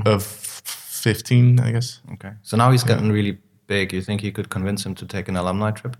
[0.06, 2.00] of 15, I guess.
[2.12, 2.32] Okay.
[2.42, 3.92] So now he's gotten really big.
[3.92, 5.96] You think you could convince him to take an alumni trip?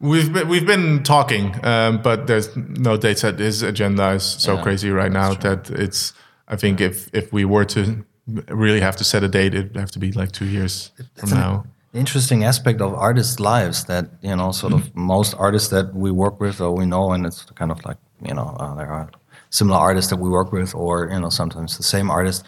[0.00, 3.38] We've been, we've been talking, um, but there's no date set.
[3.38, 6.12] His agenda is so Yeah, crazy right now that it's,
[6.48, 9.90] I think if, if we were to really have to set a date, it'd have
[9.92, 11.64] to be like two years from now.
[11.92, 15.00] interesting aspect of artists' lives that you know, sort of mm-hmm.
[15.00, 18.34] most artists that we work with or we know, and it's kind of like you
[18.34, 19.10] know, uh, there are
[19.50, 22.44] similar artists that we work with, or you know, sometimes the same artist.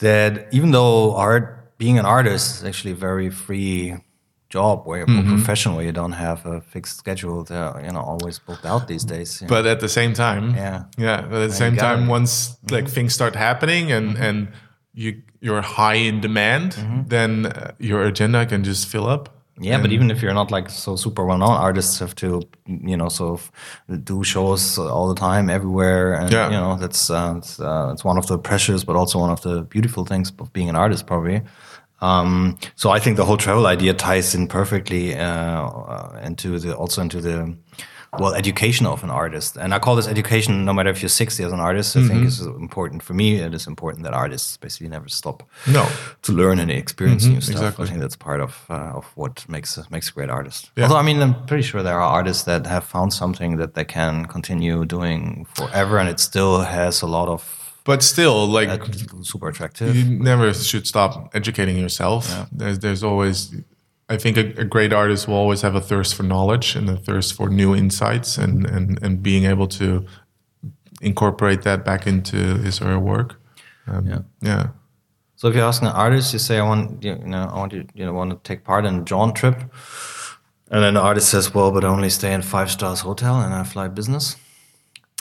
[0.00, 3.94] That even though art, being an artist, is actually a very free
[4.50, 5.36] job, where you're mm-hmm.
[5.36, 7.44] professional, where you don't have a fixed schedule.
[7.44, 9.40] They're you know always booked out these days.
[9.40, 9.54] you know.
[9.54, 10.84] But at the same time, Yeah.
[10.98, 11.22] yeah.
[11.22, 12.94] But at the same gotta- time, once like mm-hmm.
[12.94, 14.48] things start happening and and
[14.96, 16.72] you you're high in demand,
[17.08, 19.28] then uh, your agenda can just fill up.
[19.58, 22.96] Yeah, but even if you're not like so super well known, artists have to, you
[22.96, 26.50] know, sort of do shows all the time, everywhere, and Yeah.
[26.50, 29.40] you know that's uh, it's, uh, it's one of the pressures, but also one of
[29.40, 31.40] the beautiful things of being an artist, probably.
[32.02, 36.76] Um, so I think the whole travel idea ties in perfectly uh, uh, into the
[36.76, 37.56] also into the
[38.18, 40.64] well education of an artist, and I call this education.
[40.64, 43.36] No matter if you're 60 as an artist, I think is important for me.
[43.36, 45.86] It is important that artists basically never stop No.
[46.22, 47.56] to learn and experience new stuff.
[47.56, 47.84] exactly.
[47.84, 50.70] I think that's part of uh, of what makes a, makes a great artist.
[50.76, 50.84] Yeah.
[50.84, 53.84] Although I mean, I'm pretty sure there are artists that have found something that they
[53.84, 57.42] can continue doing forever, and it still has a lot of
[57.84, 58.70] But still, like
[59.22, 59.94] super attractive.
[59.96, 62.22] you never should stop educating yourself.
[62.58, 63.36] There's there's always,
[64.08, 66.96] I think, a, a great artist will always have a thirst for knowledge and a
[66.96, 70.06] thirst for new insights and and and being able to
[71.00, 73.40] incorporate that back into his or her work.
[73.86, 74.18] Um, Yeah.
[74.40, 74.66] yeah.
[75.36, 77.84] So if you're asking an artist, you say, "I want you, know, I want you,
[77.94, 79.56] you know, want to take part in a Jaunt trip,"
[80.70, 83.64] and then the artist says, "Well, but only stay in five stars hotel and I
[83.64, 84.36] fly business."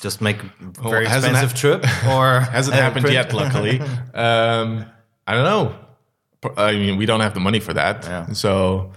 [0.03, 3.79] Just make a very hasn't expensive trip, or Hasn't happened print- yet, luckily.
[4.13, 4.85] um,
[5.27, 5.73] I don't know.
[6.57, 8.27] I mean, we don't have the money for that, Yeah.
[8.33, 8.91] so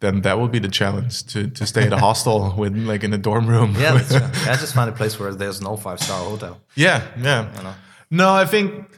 [0.00, 3.12] then that would be the challenge to, to stay at a hostel with like in
[3.14, 3.76] a dorm room.
[3.78, 4.20] Yeah, that's true.
[4.44, 6.60] Yeah, just find a place where there's no five star hotel.
[6.74, 7.48] Yeah, yeah.
[7.62, 7.74] know?
[8.10, 8.88] No, I think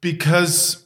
[0.00, 0.84] because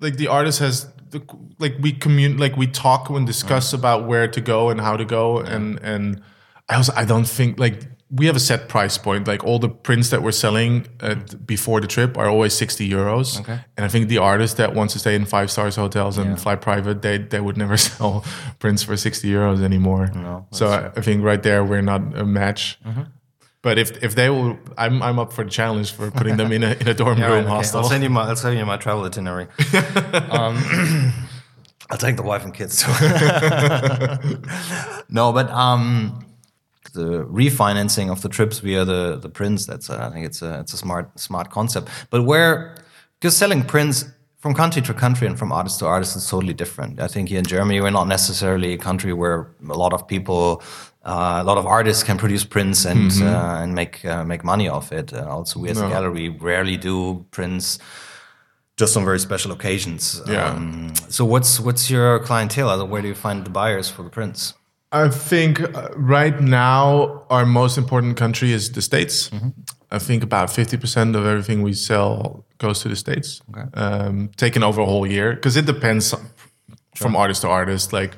[0.00, 1.22] like the artist has the,
[1.58, 3.78] like we commun like we talk and discuss mm.
[3.78, 6.20] about where to go and how to go and and
[6.68, 7.82] I also I don't think like
[8.14, 9.26] we have a set price point.
[9.26, 13.40] Like all the prints that we're selling at, before the trip are always 60 euros.
[13.40, 13.58] Okay.
[13.76, 16.36] And I think the artist that wants to stay in five stars hotels and Yeah.
[16.36, 18.24] fly private, they, they would never sell
[18.58, 20.10] prints for 60 euros anymore.
[20.14, 22.78] No, so I, I think right there we're not a match.
[22.86, 23.02] Mm-hmm.
[23.62, 26.62] But if if they will, I'm I'm up for the challenge for putting them in
[26.62, 27.54] a in a dorm Yeah, room right, okay.
[27.56, 27.80] hostel.
[27.80, 29.46] I'll send you my I'll send you my travel itinerary.
[30.30, 30.54] um,
[31.90, 32.92] I'll take the wife and kids too.
[35.08, 36.23] no, but um,
[36.92, 39.66] the refinancing of the trips via the the prints.
[39.66, 41.88] That's uh, I think it's a it's a smart smart concept.
[42.10, 42.76] But where
[43.20, 44.04] because selling prints
[44.38, 47.00] from country to country and from artist to artist is totally different.
[47.00, 50.62] I think here in Germany we're not necessarily a country where a lot of people.
[51.06, 54.68] Uh, a lot of artists can produce prints and uh, and make uh, make money
[54.68, 55.12] off it.
[55.12, 57.78] Uh, also, we as a gallery rarely do prints
[58.76, 60.22] just on very special occasions.
[60.26, 60.50] Yeah.
[60.50, 62.86] Um, so what's what's your clientele?
[62.86, 64.54] Where do you find the buyers for the prints?
[64.94, 69.28] I think uh, right now our most important country is the States.
[69.30, 69.48] Mm-hmm.
[69.90, 73.66] I think about fifty percent of everything we sell goes to the States, Okay.
[73.74, 76.14] um, taken over a whole year because it depends
[76.96, 77.92] from artist to artist.
[77.92, 78.12] Like,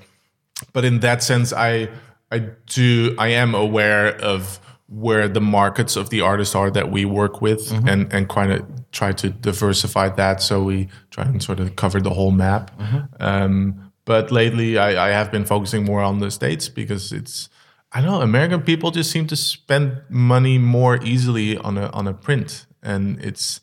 [0.73, 1.89] but in that sense, I
[2.31, 2.39] I
[2.75, 7.41] do I am aware of where the markets of the artists are that we work
[7.43, 7.89] with, Mm-hmm.
[7.89, 8.61] and and kind of
[8.93, 12.71] try to diversify that so we try and sort of cover the whole map.
[12.79, 12.99] Mm-hmm.
[13.21, 17.51] Um, but lately, I, I have been focusing more on the states because it's
[17.93, 22.07] I don't know American people just seem to spend money more easily on a on
[22.07, 23.61] a print, and it's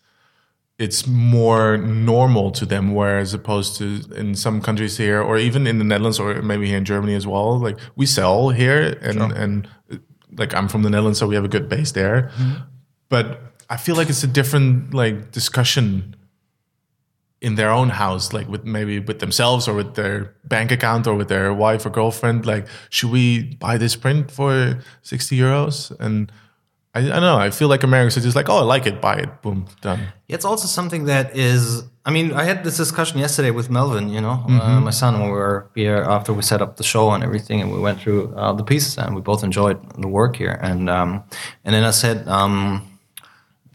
[0.77, 5.77] it's more normal to them whereas opposed to in some countries here or even in
[5.77, 7.57] the netherlands or maybe here in germany as well.
[7.57, 9.97] Like we sell here and and uh,
[10.37, 12.31] like i'm from the netherlands so we have a good base there.
[13.09, 16.15] But i feel like it's a different like discussion
[17.43, 21.15] in their own house like with maybe with themselves or with their bank account or
[21.15, 26.31] with their wife or girlfriend like should we buy this print for 60 euros and
[26.95, 27.37] I, I don't know.
[27.47, 29.99] I feel like Americans are just like, oh, I like it, buy it, boom, done.
[30.27, 31.83] It's also something that is.
[32.05, 34.09] I mean, I had this discussion yesterday with Melvin.
[34.09, 34.83] You know, uh, Mm-hmm.
[34.83, 37.71] my son, when we were here after we set up the show and everything, and
[37.73, 40.55] we went through uh, the pieces, and we both enjoyed the work here.
[40.61, 41.23] And um,
[41.65, 42.81] and then I said um,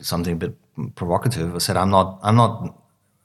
[0.01, 0.55] something a bit
[0.95, 1.55] provocative.
[1.57, 2.21] I said, I'm not.
[2.23, 2.78] I'm not.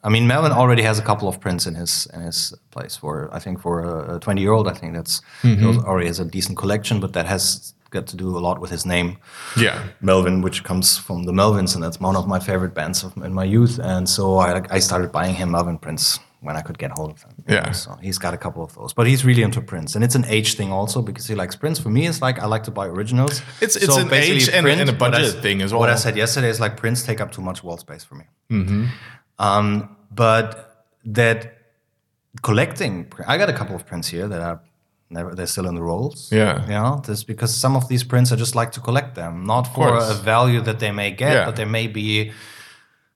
[0.03, 2.97] I mean, Melvin already has a couple of prints in his in his place.
[2.97, 5.85] For I think for a 20 year old, I think that's Mm-hmm.
[5.87, 8.85] already has a decent collection, but that has got to do a lot with his
[8.85, 9.17] name.
[9.55, 9.77] Yeah.
[10.01, 13.33] Melvin, which comes from the Melvins, and that's one of my favorite bands of, in
[13.33, 13.79] my youth.
[13.79, 17.21] And so I, I started buying him Melvin prints when I could get hold of
[17.21, 17.31] them.
[17.47, 17.71] Yeah.
[17.71, 20.25] So he's got a couple of those, but he's really into prints, and it's an
[20.25, 21.79] age thing also because he likes prints.
[21.79, 23.41] For me, it's like I like to buy originals.
[23.61, 25.79] It's- it's an basically age and- and a what I budget thing as well.
[25.81, 28.25] What I said yesterday is like prints take up too much wall space for me.
[29.39, 31.57] Um, but that
[32.41, 34.61] collecting, I got a couple of prints here that are
[35.09, 36.29] never, they're still in the rolls.
[36.31, 36.61] Yeah.
[36.63, 39.63] You know, this because some of these prints I just like to collect them, not
[39.73, 41.45] for a value that they may get, Yeah.
[41.45, 42.31] but there may be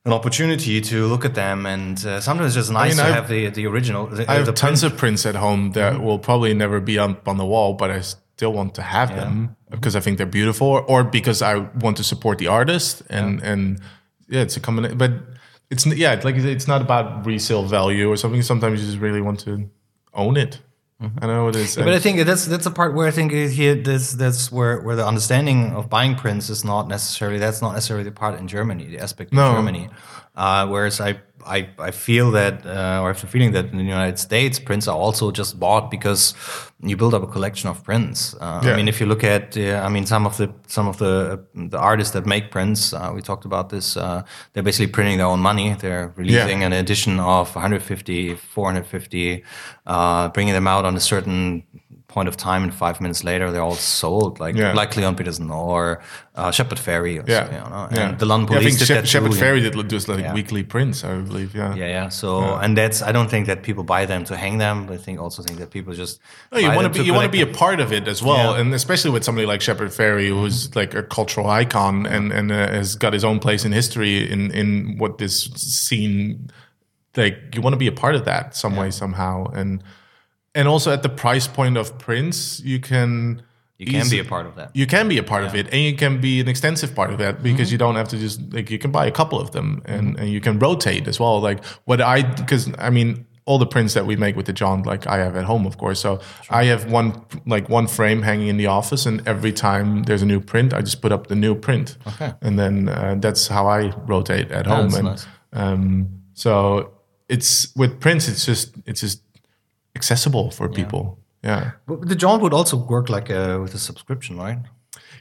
[0.06, 1.65] an opportunity to look at them.
[1.65, 4.08] And uh, sometimes it's just nice mean, to I've- have the, the original.
[4.08, 4.93] The, I have tons print.
[4.93, 8.01] of prints at home that will probably never be up on the wall, but I
[8.01, 12.03] still want to have them because I think they're beautiful, or because I want to
[12.03, 13.82] support the artist, and and
[14.30, 14.97] yeah, it's a combination.
[14.97, 15.12] But
[15.69, 18.41] it's yeah, like it's not about resale value or something.
[18.41, 19.69] Sometimes you just really want to
[20.13, 20.62] own it.
[20.99, 21.75] I don't know what it is.
[21.75, 24.95] But I think that's that's the part where I think here this that's where where
[24.95, 28.88] the understanding of buying prints is not necessarily that's not necessarily the part in Germany,
[28.88, 29.49] the aspect No.
[29.49, 29.89] in Germany.
[30.36, 33.77] Uh, whereas I, I I feel that uh, or I have the feeling that in
[33.77, 36.34] the United States prints are also just bought because
[36.84, 38.36] you build up a collection of prints.
[38.40, 38.74] Uh, Yeah.
[38.74, 41.40] I mean, if you look at uh, I mean some of the some of the
[41.70, 43.98] the artists that make prints, uh, we talked about this.
[43.98, 44.22] Uh,
[44.54, 45.76] they're basically printing their own money.
[45.80, 49.44] They're releasing an edition of 150, 450,
[49.88, 51.63] uh, bringing them out on a certain
[52.17, 54.73] point of time, and five minutes later they're all sold, like Yeah.
[54.82, 55.82] like Leon Peterson or
[56.39, 57.15] uh, Shepard Fairey.
[57.21, 57.88] Or yeah, you know?
[57.91, 58.10] yeah.
[58.10, 60.08] and the London Yeah, I Police think did Shep- that Shepherd too, Ferry did just
[60.12, 60.34] like Yeah.
[60.39, 61.49] weekly prints, I believe.
[61.62, 61.75] Yeah.
[61.82, 62.10] Yeah, yeah.
[62.21, 62.30] So,
[62.63, 65.15] and that's I don't think that people buy them to hang them, but I think
[65.25, 66.13] also think that people just
[66.51, 68.47] No, you want to be you want to be a part of it as well,
[68.53, 68.60] Yeah.
[68.62, 72.58] and especially with somebody like Shepard Fairey, who's like a cultural icon and and uh,
[72.80, 74.67] has got his own place in history in in
[75.01, 75.36] what this
[75.82, 76.49] scene.
[77.23, 79.82] Like you want to be a part of that some way somehow, and
[80.58, 83.41] and also at the price point of prints, you can
[83.80, 84.70] You can be a part of that.
[84.82, 87.17] you can be a part of it and you can be an extensive part of
[87.20, 87.43] that Mm-hmm.
[87.50, 90.20] because you don't have to just like you can buy a couple of them and,
[90.20, 93.93] and you can rotate as well like what i because i mean all the prints
[93.93, 96.63] that we make with the Jaunt like i have at home of course so i
[96.72, 97.12] have one
[97.54, 100.82] like one frame hanging in the office and every time there's a new print i
[100.82, 102.32] just put up the new print Okay.
[102.46, 103.80] and then uh, that's how i
[104.13, 105.26] rotate at home that's and nice.
[105.54, 106.50] um, so
[107.30, 109.22] it's with prints it's just it's just
[110.00, 111.04] accessible for people.
[111.44, 111.72] Yeah.
[111.88, 114.60] But the Jaunt would also work like uh with a subscription, right?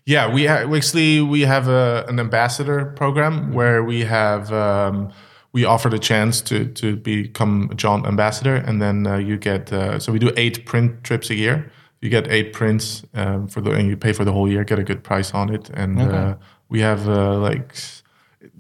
[0.07, 5.11] Yeah, we ha- actually we have a, an ambassador program where we have um,
[5.53, 9.73] we offer the chance to to become a Jaunt ambassador, and then uh, you get
[9.73, 11.73] uh, so we do eight print trips a year.
[12.01, 14.79] You get eight prints um, for the and you pay for the whole year, get
[14.79, 16.37] a good price on it, and uh,
[16.69, 17.39] we have uh,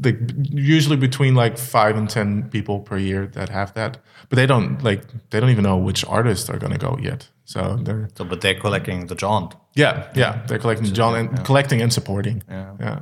[0.05, 4.37] like the usually between like five and ten people per year that have that, but
[4.37, 7.29] they don't like they don't even know which artists are going to go yet.
[7.45, 9.55] So they're So, but they're collecting the jaunt.
[9.77, 12.43] yeah, yeah, they're collecting Jaunt and collecting and supporting.
[12.49, 12.73] Yeah.
[12.81, 12.99] yeah,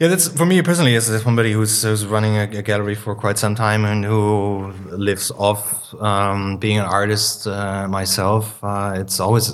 [0.00, 3.38] Yeah, that's for me personally as somebody who's, who's running a, a gallery for quite
[3.38, 8.62] some time and who lives off um, being an artist uh, myself.
[8.62, 9.48] Uh, it's always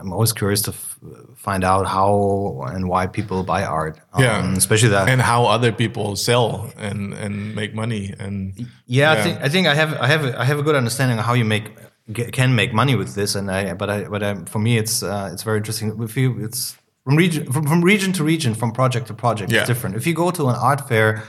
[0.00, 0.91] I'm always curious to f-
[1.36, 3.98] find out how and why people buy art.
[4.18, 4.38] Yeah.
[4.38, 5.08] um, especially that.
[5.08, 9.66] and how other people sell and and make money and yeah, I think I think
[9.66, 11.64] I have I have a, I have a good understanding of how you make
[12.12, 15.02] get, can make money with this, and I but I but I, for me it's
[15.02, 15.86] uh, it's very interesting.
[16.02, 19.60] If you it's from region from, from region to region, from project to project, Yeah.
[19.60, 19.96] it's different.
[19.96, 21.22] If you go to an art fair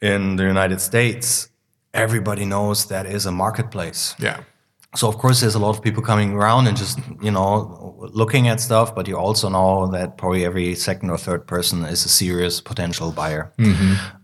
[0.00, 1.48] in the United States,
[1.94, 4.14] everybody knows that is a marketplace.
[4.18, 4.38] yeah,
[4.96, 8.48] So of course, there's a lot of people coming around and just you know looking
[8.48, 12.08] at stuff, but you also know that probably every second or third person is a
[12.08, 13.52] serious potential buyer.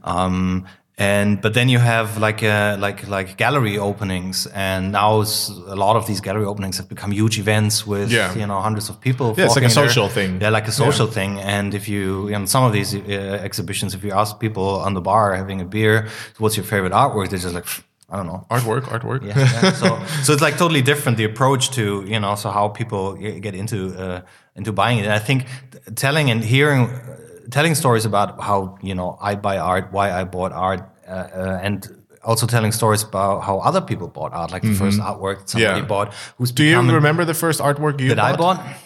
[0.02, 0.66] Um,
[0.98, 5.96] and but then you have like uh, like like gallery openings, and now a lot
[5.96, 8.34] of these gallery openings have become huge events with Yeah.
[8.34, 9.34] you know hundreds of people.
[9.36, 9.88] Yeah, it's like a flocking there.
[9.88, 10.40] social thing.
[10.40, 11.40] Yeah, like a social thing.
[11.40, 14.92] And if you, you know, some of these uh, exhibitions, if you ask people on
[14.94, 16.08] the bar having a beer,
[16.38, 17.28] what's your favorite artwork?
[17.30, 17.82] They're just like, "Pfft,
[18.12, 18.46] I don't know.
[18.50, 19.22] artwork, artwork.
[19.24, 19.72] Yeah, yeah.
[19.72, 19.86] So,
[20.24, 23.78] so it's like totally different the approach to you know so how people get into
[23.98, 24.20] uh,
[24.54, 25.04] into buying it.
[25.06, 25.46] And I think
[25.94, 27.16] telling and hearing, uh,
[27.50, 31.60] telling stories about how you know I buy art, why I bought art, uh, uh,
[31.66, 31.88] and
[32.24, 35.86] also telling stories about how other people bought art, like the first artwork somebody Yeah.
[35.86, 36.12] bought.
[36.38, 38.58] Who's Do you remember the first artwork you that I bought?
[38.58, 38.76] bought?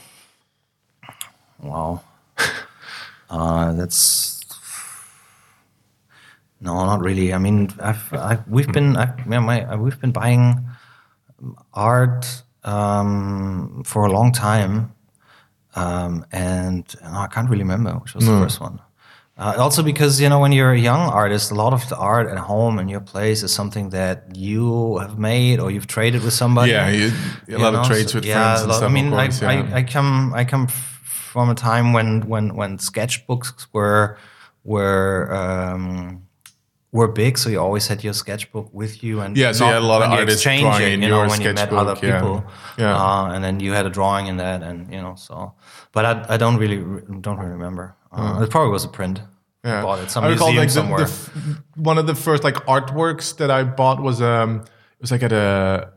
[1.63, 2.01] Wow.
[3.29, 4.36] Uh, that's
[6.67, 7.29] no, not really.
[7.37, 7.59] I mean,
[7.91, 10.45] I've, I've we've been I've, yeah, my, we've been buying
[11.73, 14.93] art um, for a long time,
[15.75, 18.81] um, and uh, I can't really remember which was the first one.
[19.39, 22.27] Uh, also, because you know, when you're a young artist, a lot of the art
[22.29, 26.33] at home in your place is something that you have made or you've traded with
[26.33, 26.73] somebody.
[26.73, 27.11] Yeah, you,
[27.55, 28.91] a lot You of trades so- with yeah, friends and lot- stuff.
[28.91, 29.75] I mean, of course, I, yeah.
[29.75, 34.17] I, I come I come from a time when when when sketchbooks were
[34.65, 36.26] were um,
[36.99, 39.83] were big, so you always had your sketchbook with you, and Yeah, so you had
[39.83, 42.21] a lot of artists drawing in you know, your when you met sketchbook, other yeah.
[42.21, 42.37] people,
[42.79, 42.97] Yeah.
[43.05, 45.35] Uh, and then you had a drawing in that, and you know, so.
[45.95, 46.79] But I, I don't really
[47.25, 47.87] don't really remember.
[48.17, 49.17] Uh, It probably was a print.
[49.65, 49.83] I Yeah.
[49.87, 51.05] bought it some I recall museum like the, somewhere.
[51.05, 54.51] the f- one of the first like artworks that I bought was um
[54.99, 55.49] it was like at a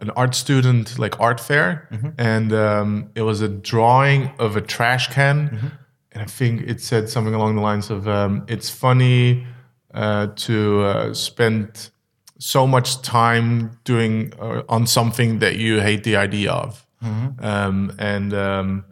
[0.04, 2.10] an art student like art fair, Mm-hmm.
[2.34, 5.68] and um, it was a drawing of a trash can, Mm-hmm.
[6.14, 9.46] and I think it said something along the lines of um, "It's funny
[9.94, 11.90] uh, to uh, spend
[12.38, 17.44] so much time doing uh, on something that you hate the idea of," Mm-hmm.
[17.46, 18.86] um, and um,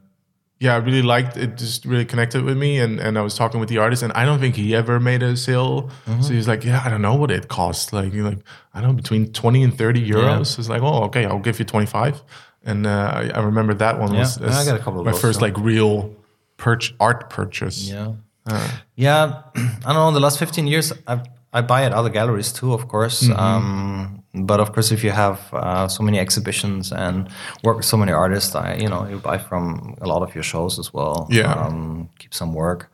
[0.60, 1.58] yeah, I really liked it.
[1.58, 4.26] Just really connected with me, and, and I was talking with the artist, and I
[4.26, 5.92] don't think he ever made a sale.
[6.08, 6.22] Mm-hmm.
[6.22, 7.94] So he's like, "Yeah, I don't know what it costs.
[7.94, 8.40] Like, like
[8.74, 11.66] I don't know, between twenty and thirty euros." It's like, "Oh, okay, I'll give you
[11.66, 12.24] twenty five.
[12.64, 15.06] And uh, I, I remember that one Yeah, was yeah, I got a couple of
[15.06, 15.46] my those, first so.
[15.46, 16.14] like real
[16.58, 17.88] purch art purchase.
[17.90, 18.14] Yeah.
[18.96, 20.08] Yeah, I don't know.
[20.08, 21.22] In the last 15 years, I,
[21.54, 23.24] I buy at other galleries too, of course.
[23.24, 23.40] Mm-hmm.
[23.40, 27.30] Um, but of course, if you have uh, so many exhibitions and
[27.64, 30.44] work with so many artists, I, you know, you buy from a lot of your
[30.44, 31.28] shows as well.
[31.30, 31.54] Yeah.
[31.54, 32.92] Um, keep some work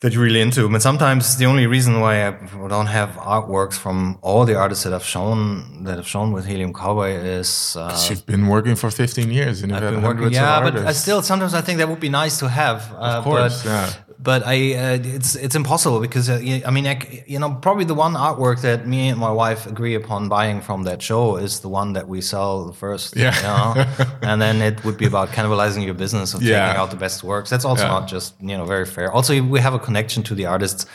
[0.00, 0.68] that you're really into.
[0.68, 2.30] But sometimes the only reason why I
[2.68, 6.72] don't have artworks from all the artists that I've shown that have shown with Helium
[6.74, 10.36] Cowboy is uh, You've been working for fifteen years, and you've had been working- hundreds
[10.36, 10.86] yeah, of but.
[10.86, 12.92] I still sometimes I think that would be nice to have.
[12.92, 13.90] Uh, Of course, but, yeah.
[14.18, 17.94] But I, uh, it's it's impossible because uh, I mean, I you know, probably the
[17.94, 21.68] one artwork that me and my wife agree upon buying from that show is the
[21.68, 23.14] one that we sell first.
[23.16, 23.36] Yeah.
[23.36, 24.06] You know?
[24.30, 26.66] and then it would be about cannibalizing your business of Yeah.
[26.66, 27.50] taking out the best works.
[27.50, 27.90] That's also Yeah.
[28.00, 29.12] not just you know very fair.
[29.12, 30.86] Also, we have a connection to the artists.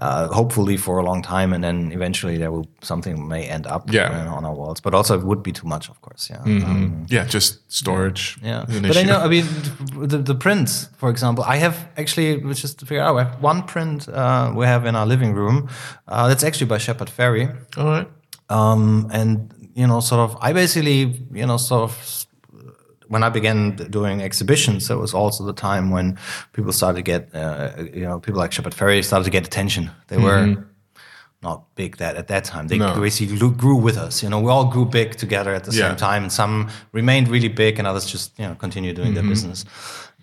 [0.00, 3.82] Uh, hopefully for a long time, and then eventually there will something may end up
[3.92, 4.08] Yeah.
[4.10, 4.32] Mm-hmm.
[4.36, 4.80] on our walls.
[4.80, 6.30] But also, it would be too much, of course.
[6.30, 6.42] Yeah.
[6.44, 8.36] Um, yeah, just storage.
[8.44, 9.18] yeah, is but I know.
[9.18, 9.44] I mean,
[10.08, 13.16] the, the prints, for example, I have actually let's just to figure out.
[13.16, 15.68] I have one print uh, we have in our living room.
[16.06, 18.06] Uh, that's actually by Shepard Fairey, All right.
[18.50, 20.36] um, and you know, sort of.
[20.40, 22.26] I basically, you know, sort of.
[23.08, 26.18] When I began doing exhibitions, that was also the time when
[26.52, 29.90] people started to get, uh, you know, people like Shepard Fairey started to get attention.
[30.08, 30.56] They were
[31.42, 32.68] not big that at that time.
[32.68, 32.96] They Mm-hmm.
[32.96, 33.02] No.
[33.02, 34.22] basically grew- with us.
[34.22, 35.88] You know, we all grew big together at the Yeah.
[35.88, 39.14] same time, and some remained really big, and others just you know continue doing Mm-hmm.
[39.14, 39.64] their business.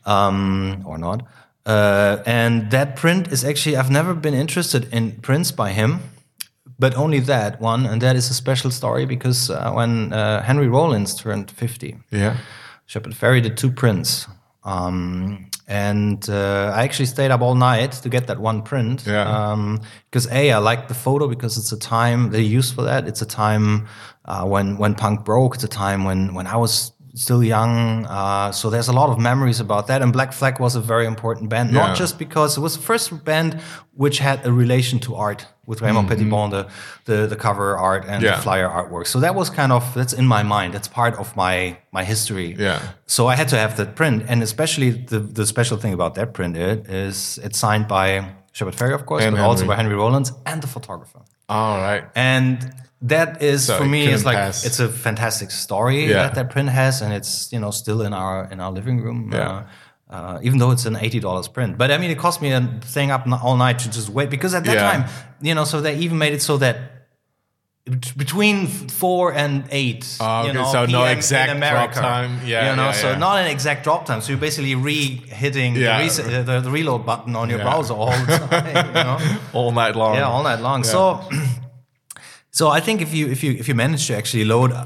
[0.07, 1.21] um, or not.
[1.65, 5.99] Uh, and that print is actually I've never been interested in prints by him,
[6.77, 10.67] but only that one, and that is a special story because uh, when uh, Henry
[10.67, 12.35] Rollins turned fifty, Yeah.
[12.85, 14.27] Shepard Fairey did two prints.
[14.63, 19.05] Um, and uh, I actually stayed up all night to get that one print.
[19.05, 19.23] Yeah.
[19.23, 23.07] Um, because A, I like the photo because it's a time they used for that.
[23.07, 23.87] It's a time
[24.25, 25.55] uh, when when punk broke.
[25.55, 28.05] It's a time when when I was still young.
[28.05, 30.01] Uh, so there's a lot of memories about that.
[30.01, 31.87] And Black Flag was a very important band, Yeah.
[31.87, 33.59] not just because it was the first band
[34.03, 36.67] which had a relation to art with Raymond Pettibon, the,
[37.05, 38.25] the the cover art and Mm-hmm.
[38.25, 38.35] Yeah.
[38.35, 39.07] the flyer artwork.
[39.07, 40.73] So that was kind of that's in my mind.
[40.75, 42.55] That's part of my my history.
[42.59, 42.79] Yeah.
[43.07, 46.33] So I had to have that print, and especially the the special thing about that
[46.33, 48.05] print it is it's signed by
[48.51, 51.21] Shepard Fairey, of course, And but also by Henry Rollins and the photographer.
[51.47, 52.03] All right.
[52.15, 52.57] And
[53.09, 54.65] that is So for me couldn't like pass.
[54.65, 56.23] it's a fantastic story Yeah.
[56.23, 59.31] that that print has, and it's you know still in our in our living room.
[59.33, 59.41] Yeah.
[59.41, 59.63] Uh,
[60.15, 62.61] uh, even though it's an eighty dollars print, but I mean, it cost me a
[62.85, 64.91] staying up all night to just wait because at that Yeah.
[64.91, 65.05] time,
[65.41, 66.75] you know, so they even made it so that
[68.17, 72.39] between four and eight, Oh, you know, so no exact in drop time.
[72.45, 73.17] Yeah, you know, yeah, so yeah.
[73.17, 74.21] not an exact drop time.
[74.21, 76.01] So you're basically re-hitting Yeah.
[76.07, 78.87] the, uh, the, the reload button on your browser all the time.
[78.87, 79.17] you know?
[79.53, 80.15] All night long.
[80.15, 80.83] Yeah, all night long.
[80.83, 81.21] So,
[82.55, 84.85] so I think if you if you if you manage to actually load, uh,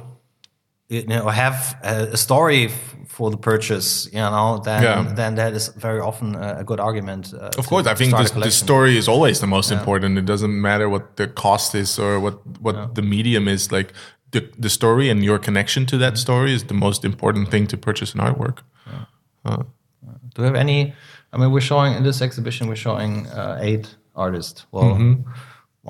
[0.88, 2.70] you know, or have a, story
[3.08, 5.14] for the purchase, you know, then Yeah.
[5.16, 7.34] then that is very often a, good argument.
[7.34, 10.18] Uh, Of course, I think the, the story is always the most important.
[10.18, 13.72] It doesn't matter what the cost is or what what the medium is.
[13.72, 13.94] Like
[14.32, 16.06] the the story and your connection to Mm-hmm.
[16.06, 18.58] that story is the most important thing to purchase an artwork.
[20.36, 20.94] Do we have any?
[21.34, 24.66] I mean, we're showing in this exhibition, we're showing uh, eight artists.
[24.72, 24.98] Well,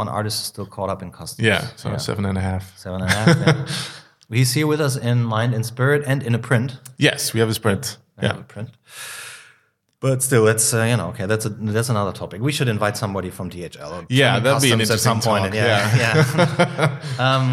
[0.02, 1.48] one artist is still caught up in customs.
[1.48, 1.66] Mm-hmm.
[1.66, 2.64] Yeah, so seven and a half.
[2.78, 3.28] seven and a half.
[3.48, 3.66] yeah.
[4.40, 6.70] He's here with us in mind and spirit and in a print.
[6.98, 7.98] Yes, we have a sprint.
[8.18, 8.70] I have Yeah, a print.
[10.02, 11.26] But still, that's uh, you know okay.
[11.32, 12.40] That's a, that's another topic.
[12.42, 13.92] We should invite somebody from DHL.
[13.92, 15.44] or Yeah, that'd be an customs at some interesting point.
[15.46, 17.00] talk, Yeah, yeah.
[17.26, 17.44] um,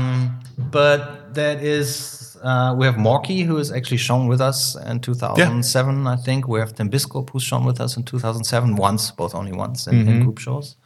[0.77, 1.01] but
[1.35, 6.07] that is uh, we have Morcky who is actually shown with us in 2007.
[6.07, 9.53] I think we have Tim Biskup who's shown with us in 2007 once, both only
[9.53, 10.09] once in, Mm-hmm.
[10.11, 10.77] in group shows.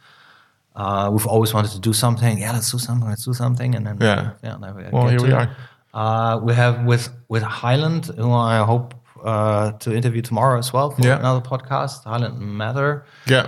[0.75, 2.37] Uh, we've always wanted to do something.
[2.39, 3.09] Yeah, let's do something.
[3.09, 3.75] Let's do something.
[3.75, 4.31] And then Yeah.
[4.43, 4.55] yeah.
[4.57, 5.49] We Well, here we are.
[5.93, 8.93] Uh, we have with with Hyland, who I hope
[9.25, 11.19] uh, to interview tomorrow as well for Yeah.
[11.19, 12.03] another podcast.
[12.05, 13.03] Hyland Mather.
[13.27, 13.47] yeah,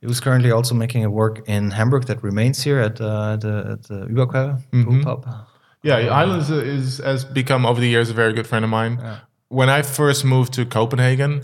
[0.00, 3.54] He was currently also making a work in Hamburg that remains here at uh, the
[3.72, 5.02] at the Überquelle Mm-hmm.
[5.02, 5.24] Pub.
[5.82, 6.08] yeah.
[6.08, 8.98] Hyland's is has become over the years a very good friend of mine.
[9.48, 11.42] When I first moved to Copenhagen,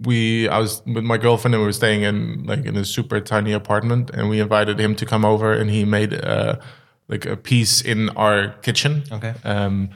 [0.00, 3.20] we I was with my girlfriend and we were staying in like in a super
[3.20, 6.56] tiny apartment, and we invited him to come over, and he made uh,
[7.08, 9.04] like a piece in our kitchen.
[9.12, 9.34] Okay.
[9.44, 9.90] Um,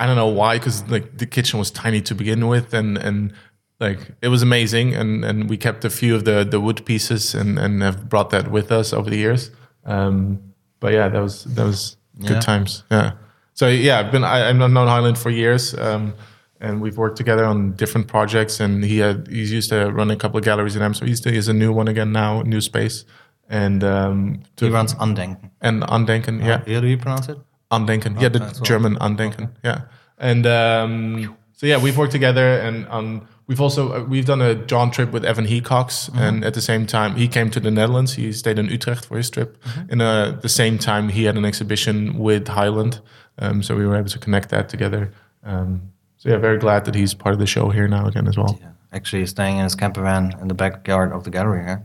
[0.00, 3.32] I don't know why, because like the kitchen was tiny to begin with, and and
[3.78, 7.34] like it was amazing, and and we kept a few of the the wood pieces,
[7.34, 9.50] and and have brought that with us over the years.
[9.84, 10.40] Um,
[10.80, 12.40] but yeah, that was that was good Yeah.
[12.40, 12.84] times.
[12.90, 13.12] Yeah.
[13.54, 16.14] So yeah, I've been I, I've known Hyland for years, um,
[16.62, 18.60] and we've worked together on different projects.
[18.60, 21.08] And he had he's used to run a couple of galleries in Amsterdam.
[21.08, 23.04] He's he has a new one again now, new space,
[23.48, 25.50] and um, to, He runs Andenken.
[25.60, 26.40] and Andenken.
[26.40, 27.38] Yeah, How do you pronounce it?
[27.70, 28.20] Andenken.
[28.20, 29.50] Yeah, the Okay, German Andenken.
[29.64, 29.80] Yeah,
[30.18, 34.54] and um, so yeah, we've worked together, and um, we've also uh, we've done a
[34.54, 36.18] Jaunt trip with Evan Hecox, Mm-hmm.
[36.18, 38.14] and at the same time he came to the Netherlands.
[38.16, 39.92] He stayed in Utrecht for his trip, Mm-hmm.
[39.92, 43.00] and uh, the same time he had an exhibition with Hyland,
[43.38, 45.10] um, so we were able to connect that together.
[45.44, 45.92] Um,
[46.22, 48.56] so yeah, very glad that he's part of the show here now again as well.
[48.60, 48.68] Yeah.
[48.92, 51.82] Actually, staying in his camper van in the backyard of the gallery here.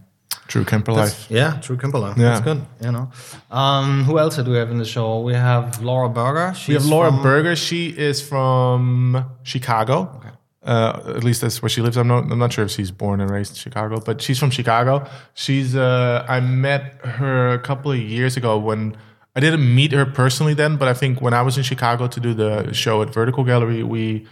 [0.47, 1.25] True camper life.
[1.29, 2.13] Yeah, true Kimberler.
[2.17, 2.23] Yeah.
[2.39, 2.61] That's good.
[2.85, 3.09] You know,
[3.49, 5.21] um, who else do we have in the show?
[5.21, 6.53] We have Laura Berger.
[6.55, 7.55] She's We have Laura from- Berger.
[7.55, 10.21] She is from Chicago.
[10.63, 11.97] Uh, at least that's where she lives.
[11.97, 12.31] I'm not.
[12.31, 15.05] I'm not sure if she's born and raised in Chicago, but she's from Chicago.
[15.33, 15.75] She's.
[15.75, 18.95] Uh, I met her a couple of years ago when
[19.37, 22.19] I didn't meet her personally then, but I think when I was in Chicago to
[22.19, 24.25] do the show at Vertical Gallery, we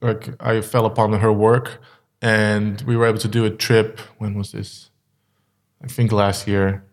[0.00, 1.82] like I fell upon her work,
[2.22, 3.98] and we were able to do a trip.
[4.18, 4.90] When was this?
[5.82, 6.84] I think last year,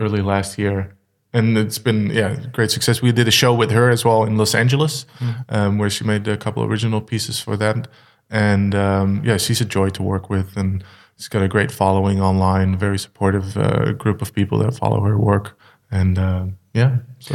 [0.00, 0.96] early last year,
[1.34, 3.02] and it's been yeah great success.
[3.02, 5.04] We did a show with her as well in Los Angeles,
[5.50, 7.88] um, where she made a couple original pieces for that,
[8.30, 10.82] and um, yeah, she's a joy to work with, and
[11.18, 12.78] she's got a great following online.
[12.78, 15.58] Very supportive uh, group of people that follow her work,
[15.94, 17.34] and uh, yeah, so.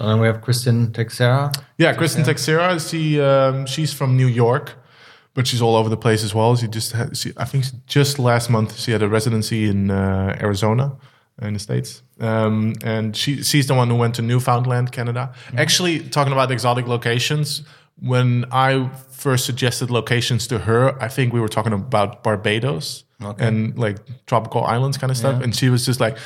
[0.00, 1.52] And then we have Kristin Texeira.
[1.76, 2.78] Yeah, Kristin Texeira.
[2.90, 4.66] She um, she's from New York,
[5.34, 6.56] but she's all over the place as well.
[6.56, 10.36] She just had, she, I think just last month she had a residency in uh,
[10.40, 10.96] Arizona,
[11.42, 15.32] in the states, um, and she she's the one who went to Newfoundland, Canada.
[15.56, 17.62] Actually, talking about exotic locations,
[18.00, 23.46] when I first suggested locations to her, I think we were talking about Barbados Okay.
[23.46, 26.16] and like tropical islands kind of stuff, and she was just like,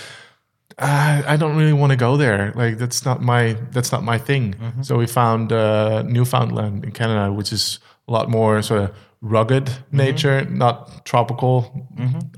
[0.79, 2.53] I, I don't really want to go there.
[2.55, 4.55] Like that's not my that's not my thing.
[4.55, 4.83] Mm-hmm.
[4.83, 9.65] So we found uh, Newfoundland in Canada, which is a lot more sort of rugged
[9.67, 9.97] Mm-hmm.
[9.97, 11.89] nature, not tropical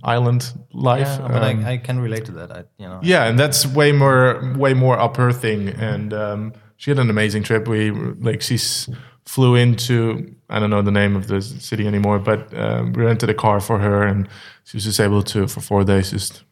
[0.04, 1.06] island life.
[1.20, 2.50] Yeah, but Um, I, I can relate to that.
[2.52, 3.00] I, you know.
[3.02, 5.68] yeah, and that's way more way more up her thing.
[5.68, 7.66] And um, she had an amazing trip.
[7.68, 8.88] We like she s-
[9.26, 13.28] flew into I don't know the name of the city anymore, but um, we rented
[13.28, 14.28] a car for her, and
[14.64, 16.44] she was just able to for four days just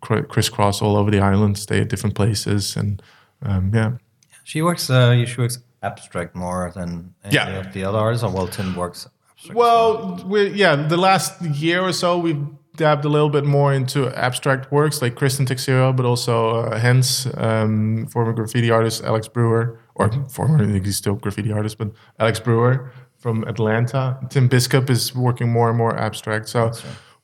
[0.00, 3.02] cr- crisscross all over the island, stay at different places, and
[3.42, 3.92] um, yeah.
[4.44, 4.88] She works.
[4.90, 7.48] Uh, she works abstract more than any Yeah.
[7.60, 8.24] of the other artists.
[8.24, 9.56] Or well, Tim works abstract.
[9.56, 12.44] Well, we yeah, the last year or so we've
[12.76, 17.26] dabbed a little bit more into abstract works like Kristin Texeira, but also uh, Hense,
[17.36, 21.88] um, former graffiti artist Alex Brewer, or former I think he's still graffiti artist, but
[22.18, 24.18] Alex Brewer from Atlanta.
[24.30, 26.48] Tim Biskup is working more and more abstract.
[26.48, 26.72] So.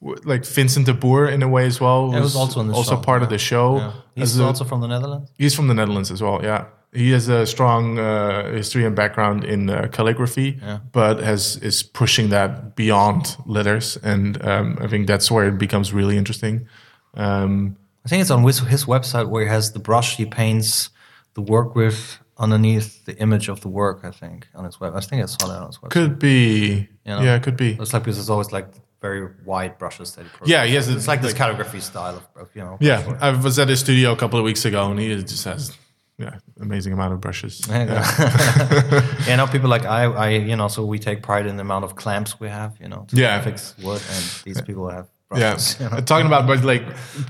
[0.01, 2.11] w- Like Vincent de Boer in a way as well.
[2.13, 3.77] Yeah, was also also show, part of the show.
[3.79, 3.93] Yeah.
[4.15, 5.31] He's As a- also from the Netherlands.
[5.39, 6.39] He's from the Netherlands as well.
[6.43, 10.79] Yeah, he has a strong uh, history and background in uh, calligraphy, Yeah.
[10.93, 15.93] but has is pushing that beyond letters, and um, I think that's where it becomes
[15.93, 16.69] really interesting.
[17.15, 20.91] Um, I think it's on his, his website where he has the brush he paints
[21.35, 24.01] the work with underneath the image of the work.
[24.05, 24.95] I think on his web.
[24.95, 25.91] I think I saw that on his website.
[25.91, 27.21] could be, You know?
[27.23, 27.77] yeah, it could be.
[27.81, 28.69] It's like because it's always like
[29.01, 30.53] very wide brushes that he.
[30.53, 32.77] Yeah, he has It's a- like this calligraphy style of, of you know.
[32.81, 33.17] Yeah.
[33.21, 35.77] I was at his studio a couple of weeks ago, and he just has
[36.19, 37.61] yeah amazing amount of brushes.
[37.69, 39.25] Yeah, Yeah.
[39.29, 41.85] yeah, no, people like I, I, you know, so we take pride in the amount
[41.85, 43.41] of clamps we have, you know, to Yeah.
[43.43, 45.07] fix wood, and these people have
[45.37, 46.01] Yeah, you know.
[46.01, 46.83] talking about but like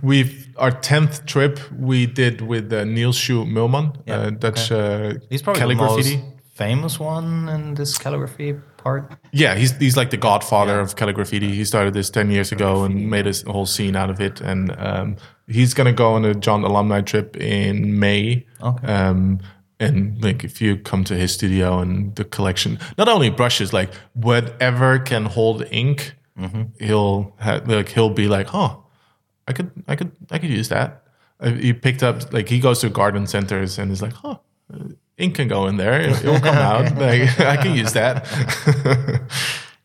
[0.02, 5.14] we've our tenth trip we did with uh, Niels Shoe Meulman, Yeah, uh, Dutch uh,
[5.30, 6.16] He's probably the calligraphy.
[6.16, 6.24] most
[6.54, 9.12] famous one in this calligraphy part.
[9.32, 11.38] Yeah, he's he's like the godfather of calligraphy.
[11.40, 14.40] He started this ten years ago and made a s- whole scene out of it.
[14.40, 15.16] And um,
[15.48, 18.46] he's gonna go on a Jaunt alumni trip in May.
[18.62, 18.86] Okay.
[18.86, 19.38] Um,
[19.80, 23.94] and like if you come to his studio and the collection, not only brushes, like
[24.14, 26.84] whatever can hold ink, Mm-hmm.
[26.84, 28.84] he'll ha- like he'll be like, oh,
[29.48, 31.02] I could I could I could use that.
[31.42, 34.38] He picked up like he goes to garden centers and is like, huh.
[34.72, 34.78] uh,
[35.16, 36.00] Ink can go in there.
[36.00, 36.96] It will come out.
[36.98, 38.26] Like I can use that.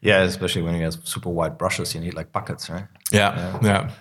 [0.04, 2.86] Yeah, especially when you have super wide brushes, you need like buckets, right?
[3.12, 3.92] Yeah, yeah.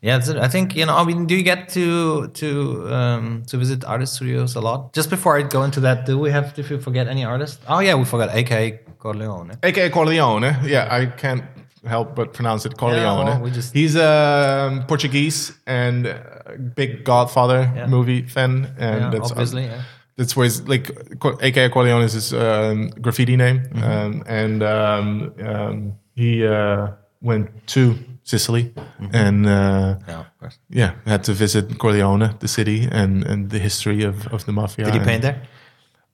[0.00, 0.96] Yeah, it's, I think you know.
[0.96, 4.92] I mean, do you get to to um, to visit artist studios a lot?
[4.92, 6.54] Just before I go into that, do we have?
[6.54, 7.60] Did we forget any artist?
[7.66, 9.58] Oh yeah, we forgot AK Corleone.
[9.62, 9.90] A.K.
[9.90, 10.56] Corleone.
[10.64, 11.42] Yeah, I can't
[11.86, 13.26] help but pronounce it Corleone.
[13.26, 17.86] well, we just- He's um, Portuguese and a big Godfather Yeah.
[17.86, 19.64] movie fan, and Yeah, that's obviously.
[19.64, 19.82] yeah.
[20.16, 23.82] that's where his like Co- AKA Corleone is his um, graffiti name, Mm-hmm.
[23.84, 26.88] um, and um, um, he uh,
[27.20, 29.14] went to Sicily Mm-hmm.
[29.16, 29.46] and.
[29.46, 34.26] Uh, Yeah, of yeah, had to visit Corleone, the city, and, and the history of,
[34.32, 34.84] of the mafia.
[34.84, 35.40] Did he paint there?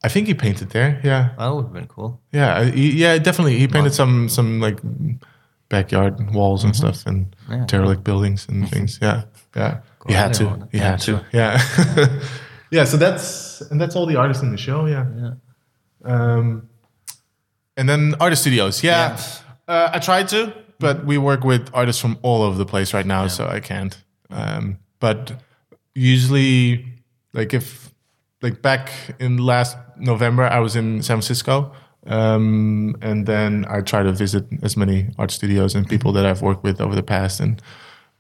[0.07, 1.01] I think he painted there.
[1.03, 2.21] Yeah, That would have been cool.
[2.33, 3.19] yeah, he, yeah.
[3.23, 4.79] Definitely, he painted some some like
[5.77, 7.53] backyard walls and stuff, and Mm-hmm.
[7.53, 7.67] Yeah.
[7.67, 8.99] derelict buildings and things.
[9.03, 9.23] Yeah,
[9.57, 9.81] yeah.
[10.09, 10.45] you had to.
[10.73, 11.13] You, had to.
[11.33, 11.59] Yeah,
[12.71, 12.85] yeah.
[12.87, 14.87] So that's and that's all the artists in the show.
[14.87, 15.05] Yeah.
[15.23, 15.33] Yeah.
[16.15, 16.69] Um,
[17.77, 18.83] and then artist studios.
[18.83, 19.17] Yeah,
[19.69, 23.07] Uh, I tried to, but we work with artists from all over the place right
[23.07, 23.97] now, so I can't.
[24.31, 25.33] Um, but
[25.95, 26.85] usually,
[27.33, 27.91] like if
[28.43, 31.73] like back in last November, I was in San Francisco.
[32.07, 36.43] Um, and then I try to visit as many art studios and people that I've
[36.43, 37.41] worked with over the past.
[37.41, 37.63] And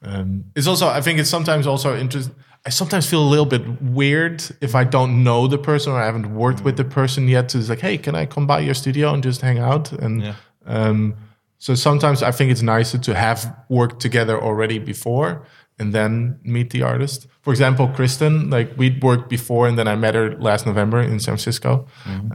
[0.02, 2.34] um, it's also, I think it's sometimes also interesting.
[2.66, 6.06] I sometimes feel a little bit weird if I don't know the person or I
[6.06, 7.50] haven't worked with the person yet.
[7.50, 9.92] To like, hey, can I come by your studio and just hang out?
[9.92, 10.34] And Yeah.
[10.64, 11.14] um,
[11.58, 15.44] so sometimes I think it's nicer to have worked together already before
[15.78, 17.26] and then meet the artist.
[17.42, 21.18] For example, Kristin, like we'd worked before and then I met her last November in
[21.20, 21.86] San Francisco.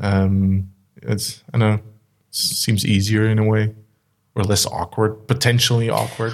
[0.01, 0.69] Um,
[1.01, 1.79] it's, I know,
[2.31, 3.73] seems easier in a way
[4.35, 6.33] or less awkward, potentially awkward.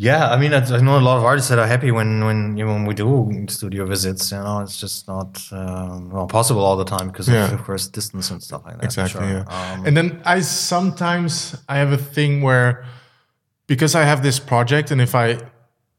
[0.00, 2.56] Yeah, I mean, I, I know a lot of artists that are happy when when
[2.56, 4.30] you know, when we do studio visits.
[4.30, 7.46] You know, it's just not um, well, possible all the time because Yeah.
[7.46, 8.84] of, of course distance and stuff like that.
[8.84, 9.20] Exactly.
[9.26, 9.28] Sure.
[9.28, 9.72] Yeah.
[9.72, 12.84] Um, and then I sometimes I have a thing where
[13.66, 15.38] because I have this project, and if I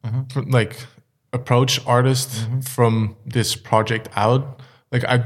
[0.05, 0.49] Mm-hmm.
[0.49, 0.77] like
[1.33, 4.61] approach artists from this project out,
[4.93, 5.25] like I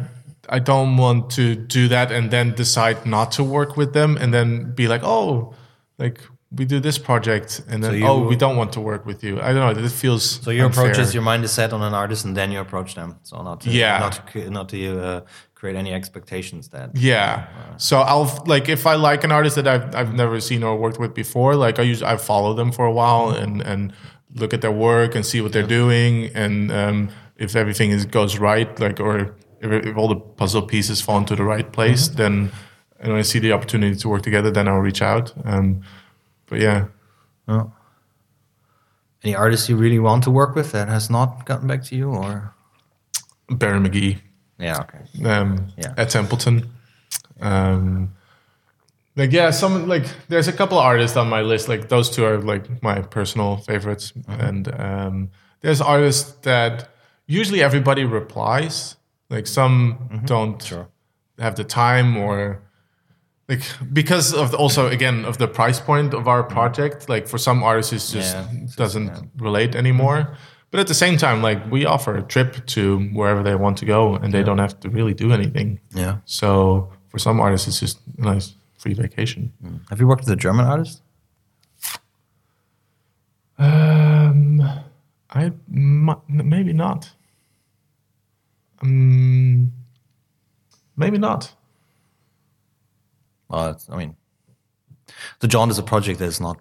[0.50, 4.34] I don't want to do that and then decide not to work with them, and
[4.34, 5.54] then be like, oh,
[5.98, 6.20] like
[6.56, 9.40] we do this project, and then you- oh, we don't want to work with you.
[9.42, 9.84] I don't know.
[9.84, 12.52] It feels so your approach is your mind is set on an artist and then
[12.52, 13.16] you approach them.
[13.24, 14.00] So not to, Yeah.
[14.00, 15.22] not to, not to uh,
[15.56, 17.48] create any expectations that Yeah.
[17.78, 21.00] So I'll like if I like an artist that I've I've never seen or worked
[21.00, 23.94] with before, like I use I follow them for a while and and
[24.36, 28.38] look at their work and see what they're doing and um, if everything is goes
[28.38, 29.34] right, like or
[29.64, 32.52] if, if all the puzzle pieces fall into the right place, then
[33.00, 35.34] and when I see the opportunity to work together, then I'll reach out.
[35.44, 35.82] Um,
[36.46, 36.86] but yeah.
[39.24, 42.10] any artists you really want to work with that has not gotten back to you
[42.10, 42.54] or
[43.50, 44.20] Barry McGee.
[44.58, 45.94] yeah okay um, Yeah.
[45.98, 46.70] Ed Templeton.
[47.42, 48.14] Um,
[49.16, 51.68] like yeah, some like there's a couple of artists on my list.
[51.68, 55.30] Like those two are like my personal favorites, and um,
[55.62, 56.90] there's artists that
[57.28, 58.96] usually everybody replies.
[59.36, 60.26] Like some mm-hmm.
[60.26, 60.88] don't Sure.
[61.40, 62.62] have the time or
[63.50, 66.54] like because of the, also again of the price point of our mm-hmm.
[66.54, 67.10] project.
[67.10, 68.48] Like for some artists, it just Yeah,
[68.84, 69.22] doesn't yeah.
[69.48, 70.18] relate anymore.
[70.18, 70.72] Mm-hmm.
[70.72, 72.82] But at the same time, like we offer a trip to
[73.14, 75.80] wherever they want to go, and they don't have to really do anything.
[75.96, 79.52] yeah So for some artists, it's just a nice free vacation.
[79.64, 79.80] Mm.
[79.90, 81.02] have you worked with a German artist
[83.58, 84.62] Um,
[85.30, 85.52] I
[86.28, 87.12] maybe not.
[88.84, 89.72] Um,
[90.98, 91.54] maybe not.
[93.50, 94.16] well I mean
[95.40, 96.58] the Jaunt is a project that's not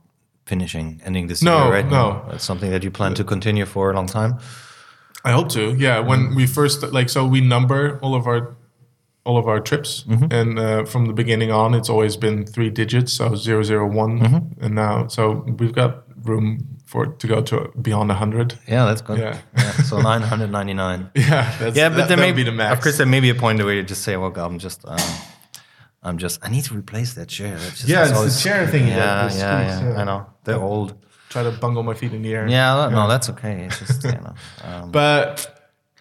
[0.47, 1.87] finishing ending this No, year right?
[1.91, 2.25] no.
[2.33, 4.39] it's something that you plan to continue for a long time?
[5.25, 5.75] I hope to.
[5.79, 8.57] Yeah, when we first like, so we number all of our
[9.25, 13.13] all of our trips, and uh, from the beginning on, it's always been three digits,
[13.13, 14.21] so zero zero one,
[14.61, 18.51] and now so we've got room for to go to beyond hundred.
[18.69, 19.37] yeah that's good Yeah.
[19.89, 22.73] so 999 Yeah, that's, yeah, but that, there may that'll be the max.
[22.77, 24.81] Of course, there may be a point where you just say, "Well, God, I'm just,
[24.87, 24.99] um,
[26.03, 28.85] I'm just, I need to replace that chair." Just, Yeah, that's it's the chair thing
[28.87, 30.01] that- Yeah, yeah, yeah, yeah.
[30.01, 30.93] I know they're old.
[31.31, 32.47] Try to bungle my feet in the air.
[32.47, 33.55] Yeah, no, no, that's okay.
[33.67, 34.35] It's just you know,
[34.69, 35.31] um, But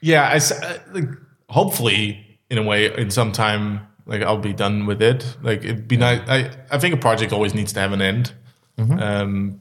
[0.02, 1.08] yeah, I s- uh, like,
[1.50, 2.04] hopefully
[2.50, 3.64] in a way in some time
[4.06, 5.22] like I'll be done with it.
[5.42, 6.20] Like it'd be nice.
[6.28, 6.38] I
[6.76, 8.34] I think a project always needs to have an end.
[8.78, 9.00] Mm-hmm.
[9.00, 9.60] Um,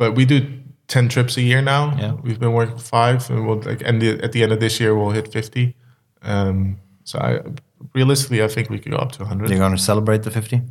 [0.00, 0.38] but we do
[0.88, 1.82] ten trips a year now.
[1.98, 2.12] Yeah.
[2.24, 4.92] we've been working five, and we'll like end the, at the end of this year
[4.96, 5.76] we'll hit fifty.
[6.22, 7.30] Um, so I
[7.94, 9.50] realistically I think we could go up to hundred.
[9.50, 10.62] you're going to celebrate the 50.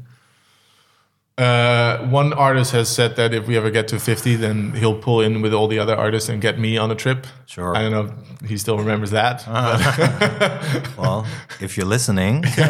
[1.37, 5.21] Uh, one artist has said that if we ever get to 50, then he'll pull
[5.21, 7.25] in with all the other artists and get me on a trip.
[7.45, 7.73] Sure.
[7.77, 8.13] I don't know
[8.43, 9.45] if he still remembers that.
[10.97, 11.25] Well,
[11.61, 12.61] if you're listening, you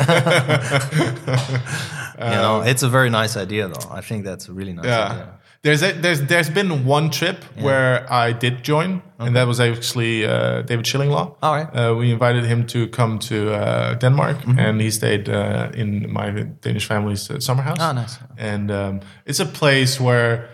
[2.19, 3.89] know, it's a very nice idea, though.
[3.89, 5.05] I think that's a really nice Yeah.
[5.11, 5.33] idea.
[5.61, 10.25] There's a, there's there's been one trip where I did join, and that was actually
[10.25, 11.35] uh, David Shillinglaw.
[11.41, 11.67] All right.
[11.75, 14.59] Uh, we invited him to come to uh, Denmark, Mm-hmm.
[14.59, 16.29] and he stayed uh, in my
[16.61, 17.77] Danish family's uh, summer house.
[17.81, 18.19] Oh, nice.
[18.37, 20.47] And um, it's a place where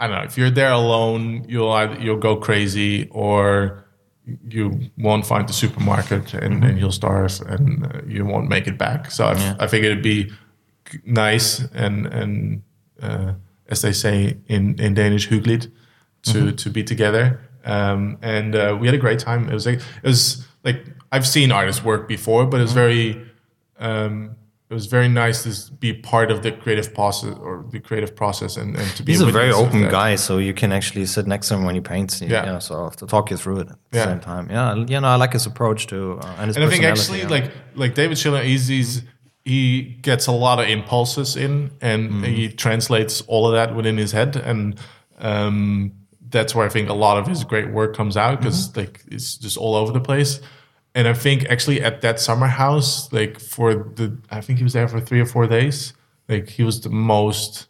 [0.00, 3.84] I don't know if you're there alone, you'll either, you'll go crazy or
[4.48, 8.78] you won't find the supermarket and, and you'll starve and uh, you won't make it
[8.78, 9.10] back.
[9.10, 9.42] So I, Mm-hmm.
[9.60, 9.64] Yeah.
[9.64, 10.32] I figured it'd be
[11.04, 12.62] nice and and
[13.02, 13.32] uh,
[13.70, 15.70] as they say in in Danish, hyggeligt
[16.22, 16.56] to Mm-hmm.
[16.56, 17.40] to be together.
[17.64, 19.48] Um, and uh, we had a great time.
[19.48, 22.80] It was like it was like I've seen artists work before, but it was Mm-hmm.
[22.80, 23.26] very
[23.78, 24.36] um,
[24.70, 28.56] it was very nice to be part of the creative process or the creative process
[28.56, 31.48] and, and to be He's a very open guy, so you can actually sit next
[31.48, 32.20] to him when he paints.
[32.20, 32.28] Yeah.
[32.30, 32.46] Yeah.
[32.46, 34.04] You know, so to talk you through it at the Yeah.
[34.04, 34.46] same time.
[34.50, 37.24] Yeah, you know, I like his approach to uh, and his And I think actually,
[37.24, 39.02] like like David Schiller, he's, he's
[39.44, 42.24] he gets a lot of impulses in, and Mm-hmm.
[42.24, 44.78] he translates all of that within his head, and
[45.18, 45.92] um,
[46.28, 48.80] that's where I think a lot of his great work comes out because Mm-hmm.
[48.80, 50.40] like it's just all over the place.
[50.94, 54.72] And I think actually at that summer house, like for the, I think he was
[54.72, 55.92] there for three or four days.
[56.28, 57.66] Like he was the most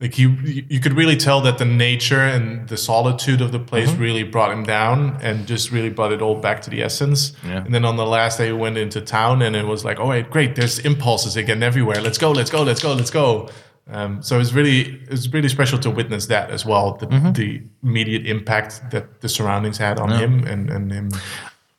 [0.00, 0.24] like he
[0.68, 4.02] you could really tell that the nature and the solitude of the place Mm-hmm.
[4.02, 7.64] really brought him down and just really brought it all back to the essence Yeah.
[7.64, 10.08] and then on the last day we went into town and it was like all
[10.08, 13.48] right great there's impulses again everywhere let's go let's go let's go let's go
[13.88, 17.32] um, so it's really it's really special to witness that as well the, Mm-hmm.
[17.32, 21.10] the immediate impact that the surroundings had on him and, and him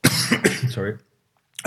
[0.70, 0.98] sorry.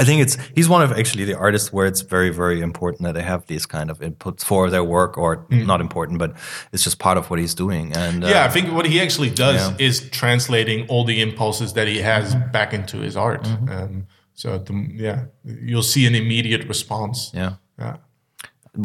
[0.01, 3.15] I think it's he's one of actually the artists where it's very very important that
[3.19, 6.31] they have these kind of inputs for their work, or not important, but
[6.73, 7.87] it's just part of what he's doing.
[7.97, 8.31] And uh, Mm.
[8.35, 9.69] yeah, I think what he actually does Yeah.
[9.71, 9.89] Mm-hmm.
[9.89, 13.47] is translating all the impulses that he has back into his art.
[13.75, 14.73] Um, so the,
[15.07, 15.19] yeah,
[15.71, 17.31] you'll see an immediate response.
[17.35, 17.53] yeah.
[17.79, 17.97] Yeah.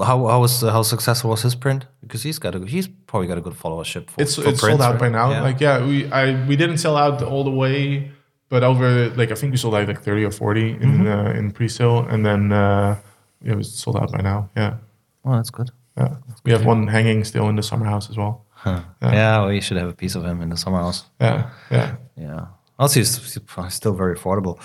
[0.10, 1.86] How how was uh, how successful was his print?
[2.02, 4.10] Because he's got a he's probably got a good followership.
[4.10, 5.00] For, It's for it's sold out right?
[5.04, 5.30] by now.
[5.32, 5.42] Yeah.
[5.48, 8.12] Like yeah, we I we didn't sell out all the way,
[8.56, 8.88] but over
[9.20, 11.08] like I think we sold out like thirty or 40 in Mm-hmm.
[11.08, 12.96] uh, in pre-sale, and then uh,
[13.44, 14.50] it was sold out by now.
[14.56, 14.74] Yeah,
[15.26, 15.70] oh, that's good.
[15.98, 16.16] yeah.
[16.46, 18.34] We have one hanging still in the summer house as well.
[19.02, 21.06] Yeah, well, you should have a piece of him in the summer house.
[21.22, 21.96] Yeah, yeah.
[22.18, 22.46] Yeah.
[22.78, 24.56] Also, he's, he's still very affordable.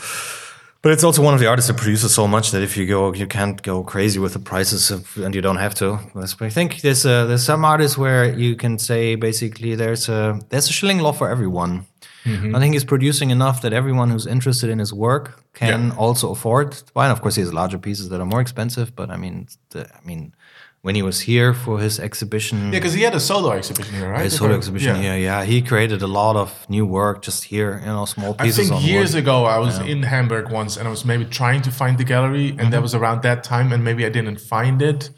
[0.82, 3.12] But it's also one of the artists that produces so much that if you go,
[3.14, 5.98] you can't go crazy with the prices, of, and you don't have to.
[6.14, 10.40] That's- I think there's uh, there's some artists where you can say basically there's a
[10.48, 11.84] there's a Shillinglaw for everyone.
[12.26, 15.96] I think he's producing enough that everyone who's interested in his work can Yeah.
[15.96, 17.04] also afford to buy.
[17.06, 18.94] And of course, he has larger pieces that are more expensive.
[18.94, 20.34] But I mean, the, I mean,
[20.82, 24.10] when he was here for his exhibition, Yeah, because he had a solo exhibition here,
[24.12, 24.24] right?
[24.24, 25.14] his solo exhibition, yeah.
[25.16, 27.78] yeah, he created a lot of new work just here.
[27.84, 28.58] You know, small pieces.
[28.58, 29.22] I think on years wood.
[29.22, 32.48] ago I was in Hamburg once, and I was maybe trying to find the gallery,
[32.50, 32.70] and Mm-hmm.
[32.70, 35.10] that was around that time, and maybe I didn't find it.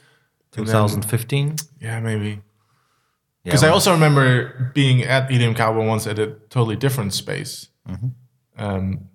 [0.57, 1.57] And then- 2015.
[1.81, 2.41] yeah, maybe.
[3.45, 7.69] Yeah, Because I also remember being at Helium Cowboy once at a totally different space.
[8.57, 9.09] Um,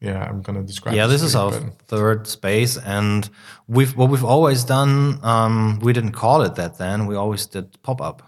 [0.00, 0.92] yeah, I'm gonna describe.
[0.92, 0.98] Mm-hmm.
[0.98, 1.52] yeah, this is our
[1.88, 3.28] third space, and
[3.66, 5.18] we've what we've always done.
[5.22, 7.06] Um, we didn't call it that then.
[7.06, 8.22] We always did pop up.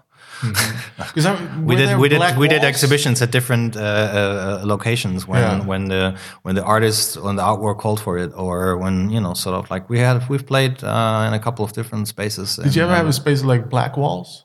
[0.99, 5.27] Because I- We did we did black we did exhibitions at different uh, uh, locations
[5.27, 5.65] when Yeah.
[5.65, 9.35] when the when the artist when the artwork called for it, or when you know
[9.35, 12.57] sort of like we had we've played uh, in a couple of different spaces.
[12.57, 14.45] Did you ever have a space like black walls?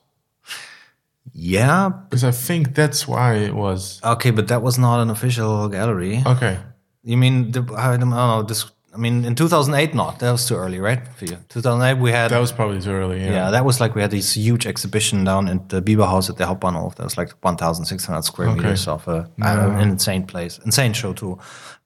[1.34, 1.90] Yeah.
[2.08, 4.00] Because I think that's why it was.
[4.02, 6.22] Okay, but that was not an official gallery.
[6.24, 6.58] Okay.
[7.02, 8.70] You mean the, I don't know this.
[8.94, 11.00] I mean, in 2008, not that was too early, right?
[11.16, 13.18] For you, 2008, we had That was probably too early.
[13.20, 13.32] Yeah.
[13.32, 16.44] Yeah, that was like we had this huge exhibition down at the Bieberhaus at the
[16.44, 16.94] Hauptbahnhof.
[16.94, 18.60] That was like 1,600 square Okay.
[18.60, 21.38] meters of a, an insane place, insane show too.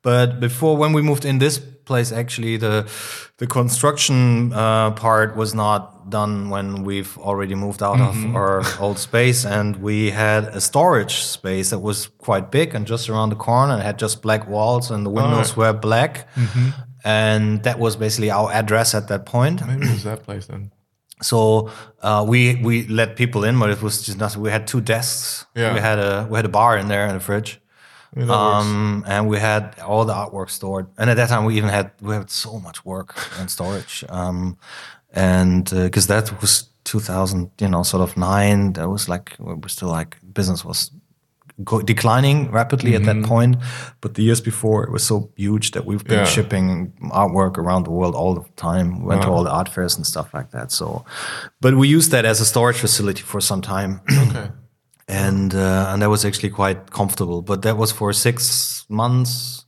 [0.02, 2.86] But before, when we moved in this place, actually the
[3.38, 8.30] the construction uh, part was not done when we've already moved out Mm-hmm.
[8.30, 12.86] of our old space, and we had a storage space that was quite big and
[12.86, 16.26] just around the corner, and had just black walls, and the windows were black.
[16.34, 16.68] Mm-hmm.
[17.04, 20.72] And that was basically our address at that point Maybe it was that place then.
[21.22, 21.70] so
[22.02, 24.42] uh, we we let people in, but it was just nothing.
[24.42, 25.46] We had two desks.
[25.54, 25.74] Yeah.
[25.74, 27.60] We had a we had a bar in there and a fridge.
[28.16, 28.30] I mean.
[28.30, 30.86] Um, and we had all the artwork stored.
[30.98, 34.04] And at that time, we even had we had so much work and storage.
[34.08, 34.56] Um,
[35.18, 38.72] and because that was 2000, you know, sort of nine.
[38.74, 40.90] That was like we were still like business was
[41.64, 43.22] go- declining rapidly at Mm-hmm.
[43.22, 43.56] that point.
[44.00, 46.34] But the years before, it was so huge that we've been Yeah.
[46.34, 48.86] shipping artwork around the world all the time.
[49.00, 50.72] We went to all the art fairs and stuff like that.
[50.72, 51.04] So,
[51.60, 54.00] but we used that as a storage facility for some time.
[54.10, 54.48] okay.
[55.08, 57.42] and uh, and that was actually quite comfortable.
[57.42, 59.64] But that was for six months,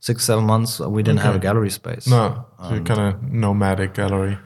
[0.00, 0.80] six seven months.
[0.80, 2.06] We didn't have a gallery space.
[2.10, 4.36] No, so Um, kind of nomadic gallery.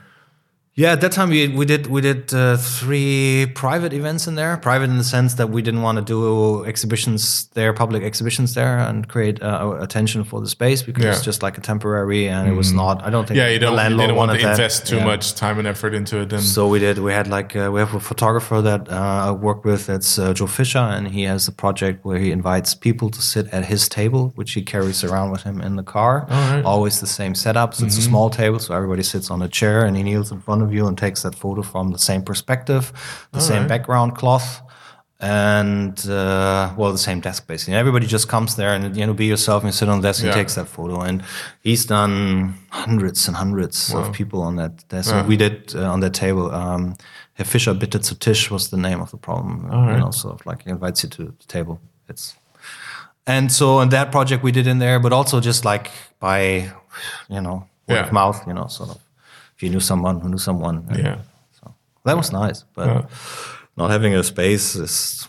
[0.77, 4.57] Yeah, at that time we we did we did uh, three private events in there.
[4.57, 8.79] Private in the sense that we didn't want to do exhibitions there, public exhibitions there,
[8.79, 11.11] and create uh, attention for the space because Yeah.
[11.11, 13.03] it's just like a temporary, and it was not.
[13.03, 13.37] I don't think.
[13.37, 13.73] Yeah, you don't.
[13.73, 14.51] You landlord didn't want to that.
[14.53, 15.05] invest too Yeah.
[15.13, 16.33] much time and effort into it.
[16.33, 16.99] And So we did.
[16.99, 19.87] We had like uh, we have a photographer that uh, I work with.
[19.87, 23.47] That's uh, Joe Fisher, and he has a project where he invites people to sit
[23.53, 26.27] at his table, which he carries around with him in the car.
[26.31, 26.63] right.
[26.65, 27.75] Always the same setup.
[27.75, 30.41] So it's a small table, so everybody sits on a chair, and he kneels in
[30.41, 32.93] front of you and takes that photo from the same perspective,
[33.33, 33.69] the same right.
[33.69, 34.63] background cloth.
[35.23, 37.75] And uh, well, the same desk basically.
[37.75, 40.33] Everybody just comes there and you know, be yourself and sit on the desk and
[40.33, 41.03] takes that photo.
[41.03, 41.23] And
[41.63, 45.11] he's done hundreds and hundreds of people on that desk.
[45.11, 45.27] Yeah.
[45.27, 46.51] We did uh, on that table.
[46.51, 46.97] Um,
[47.35, 49.71] Herr Fischer bitte zu Tisch was the name of the problem.
[49.71, 49.95] All right.
[49.95, 51.81] You know, sort of like he invites you to the table.
[52.09, 52.35] It's
[53.27, 56.73] and so in that project we did in there, but also just like by
[57.29, 58.07] you know word Yeah.
[58.07, 58.47] of mouth.
[58.47, 58.99] You know, sort of
[59.61, 60.87] if you knew someone who knew someone.
[60.97, 61.19] yeah,
[61.61, 63.03] So that was nice, but Yeah.
[63.77, 65.29] not having a space is.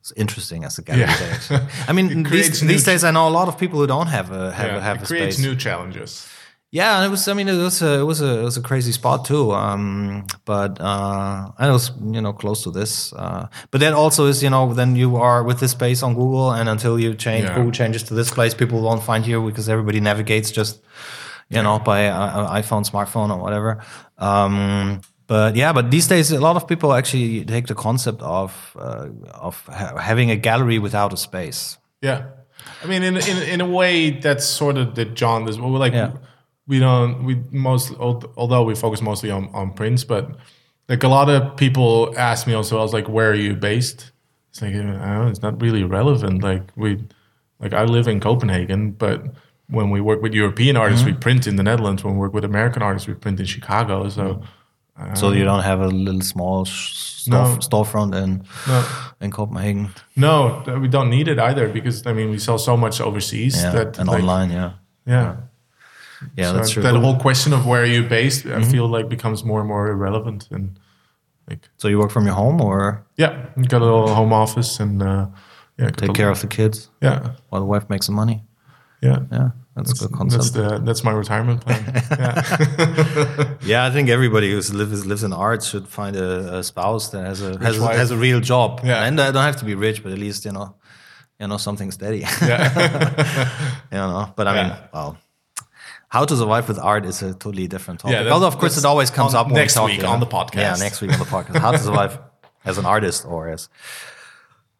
[0.00, 1.06] It's interesting as a gallery
[1.50, 1.66] Yeah.
[1.88, 4.52] I mean, these, these days I know a lot of people who don't have a
[4.52, 4.76] have, yeah.
[4.76, 5.46] a, have it a creates space.
[5.46, 6.28] new challenges.
[6.70, 7.26] Yeah, and it was.
[7.28, 9.52] I mean, it was a, it was a, it was a crazy spot too.
[9.52, 13.12] Um, but uh, I was, you know, close to this.
[13.14, 16.50] Uh, but that also is, you know, then you are with this space on Google,
[16.52, 17.54] and until you change, Yeah.
[17.56, 20.78] Google changes to this place, people won't find you because everybody navigates just,
[21.48, 23.82] you know, by uh, iPhone, smartphone, or whatever.
[24.18, 28.76] Um, but yeah, but these days a lot of people actually take the concept of
[28.78, 31.78] uh, of ha- having a gallery without a space.
[32.00, 32.26] Yeah,
[32.82, 35.46] I mean, in in in a way, that's sort of the Jaunt.
[35.46, 36.12] This like Yeah.
[36.68, 37.92] we don't we most
[38.36, 40.30] although we focus mostly on on prints, but
[40.88, 42.78] like a lot of people ask me also.
[42.78, 44.12] I was like, where are you based?
[44.50, 46.42] It's like I don't know, it's not really relevant.
[46.42, 47.04] Like we
[47.60, 49.22] like I live in Copenhagen, but
[49.68, 51.16] when we work with European artists, Mm-hmm.
[51.16, 52.04] we print in the Netherlands.
[52.04, 54.08] When we work with American artists, we print in Chicago.
[54.08, 54.42] So.
[55.14, 57.56] So you don't have a little small sh- No.
[57.60, 58.82] storefront in No.
[59.20, 59.88] in Copenhagen.
[60.14, 63.72] No, we don't need it either because I mean we sell so much overseas Yeah,
[63.74, 64.70] that and like, online, yeah,
[65.06, 65.36] Yeah,
[66.38, 66.82] yeah, So that's true.
[66.82, 68.60] That whole question of where you're you based, Mm-hmm.
[68.62, 70.48] I feel like becomes more and more irrelevant.
[70.50, 70.78] And
[71.50, 73.32] like, so you work from your home or yeah,
[73.68, 75.26] got a little home office and uh,
[75.78, 78.42] yeah, take care of the kids Yeah, while the wife makes some money?
[79.06, 80.42] Yeah, Yeah, That's, a good concept.
[80.42, 81.82] That's the that's my retirement plan.
[82.10, 83.54] yeah.
[83.72, 87.24] yeah, I think everybody who lives lives in art should find a, a spouse that
[87.30, 88.70] has a has, a has a real job.
[88.84, 89.06] Yeah.
[89.06, 90.68] and I don't have to be rich, but at least you know,
[91.40, 92.20] you know something steady.
[92.42, 92.62] yeah.
[93.92, 94.88] you know, but I mean, Yeah.
[94.94, 95.16] well.
[96.08, 98.14] How to survive with art is a totally different topic.
[98.14, 100.62] Yeah, that- Although, of course, it always comes up we next week on the podcast.
[100.66, 101.58] Yeah, next week on the podcast.
[101.60, 102.12] How to survive
[102.64, 103.68] as an artist or as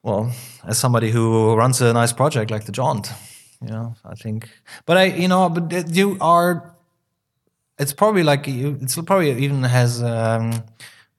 [0.03, 0.31] well
[0.65, 3.11] as somebody who runs a nice project like the Jaunt.
[3.63, 4.49] You know, I think.
[4.85, 6.75] But I, you know, but you are.
[7.79, 8.79] It's probably like you.
[8.81, 10.03] It's probably even has.
[10.03, 10.63] Um,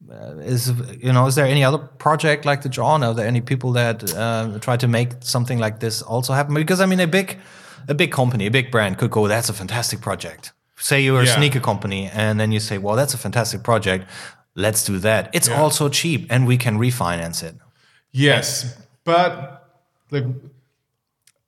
[0.09, 0.71] uh, is
[1.01, 3.03] you know is there any other project like the Jaunt?
[3.03, 6.53] Are there any people that uh, try to make something like this also happen?
[6.55, 7.37] Because I mean, a big,
[7.87, 11.27] a big company, a big brand could go, "That's a fantastic project." Say you're a
[11.27, 14.05] sneaker company, and then you say, "Well, that's a fantastic project.
[14.55, 15.29] Let's do that.
[15.33, 15.61] It's Yeah.
[15.61, 17.55] also cheap, and we can refinance it."
[18.11, 19.63] Yes, but
[20.11, 20.25] like,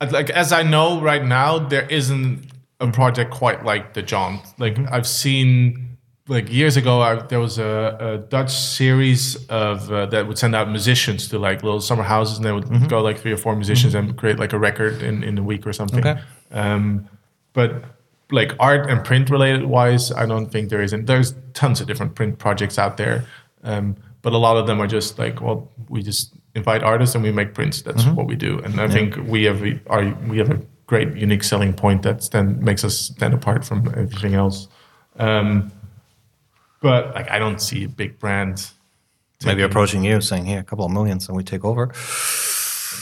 [0.02, 4.41] like as I know right now, there isn't a project quite like the Jaunt.
[4.58, 5.97] Like I've seen,
[6.28, 10.56] like years ago, I, there was a, a Dutch series of uh, that would send
[10.56, 13.56] out musicians to like little summer houses, and they would go like three or four
[13.56, 16.06] musicians and create like a record in in a week or something.
[16.06, 16.22] Okay.
[16.52, 17.10] Um,
[17.54, 17.84] but
[18.32, 21.06] like art and print related wise, I don't think there isn't.
[21.08, 23.26] There's tons of different print projects out there,
[23.64, 27.24] um, but a lot of them are just like, well, we just invite artists and
[27.24, 27.82] we make prints.
[27.82, 31.43] That's what we do, and I think we have are we have a great unique
[31.43, 34.68] selling point that then makes us stand apart from everything else.
[35.18, 35.72] Um,
[36.82, 38.72] but like, I don't see a big brand.
[39.45, 41.93] Maybe approaching you, saying, "Here, a couple of millions, and we take over."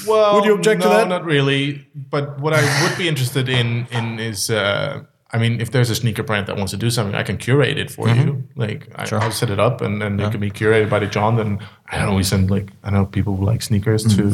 [0.07, 1.07] Well, Would you object to that?
[1.07, 1.87] Not really.
[1.95, 5.95] But what I would be interested in in is, uh, I mean, if there's a
[5.95, 8.43] sneaker brand that wants to do something, I can curate it for you.
[8.55, 9.19] Like I, Sure.
[9.19, 11.37] I'll set it up, and then it can be curated by the Jaunt.
[11.37, 11.59] Then
[11.91, 12.15] I don't know.
[12.15, 14.31] We send like I know people who like sneakers to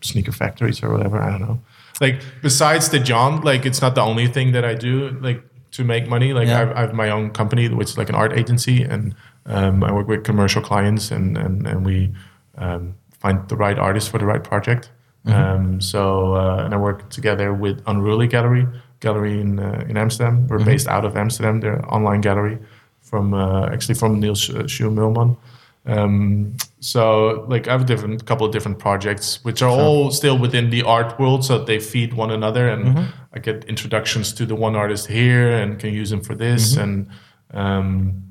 [0.00, 1.20] sneaker factories or whatever.
[1.22, 1.60] I don't know.
[2.00, 5.10] Like besides the Jaunt, like it's not the only thing that I do.
[5.20, 6.32] Like to make money.
[6.32, 6.72] Like Yeah.
[6.74, 9.14] I have my own company, which is like an art agency, and
[9.46, 12.12] um, I work with commercial clients, and and and we
[12.58, 14.90] um, find the right artist for the right project.
[15.24, 18.66] Um, so uh, and I work together with Unruly Gallery,
[19.02, 20.46] gallery in uh, in Amsterdam.
[20.48, 21.60] We're based out of Amsterdam.
[21.60, 22.58] They're an online gallery
[23.02, 25.36] from uh, actually from Niels uh, Shoe Meulman.
[25.84, 30.38] Um, so like I have a different couple of different projects, which are all still
[30.38, 34.54] within the art world, so they feed one another, and I get introductions to the
[34.54, 37.08] one artist here, and can use them for this, and
[37.52, 38.22] um,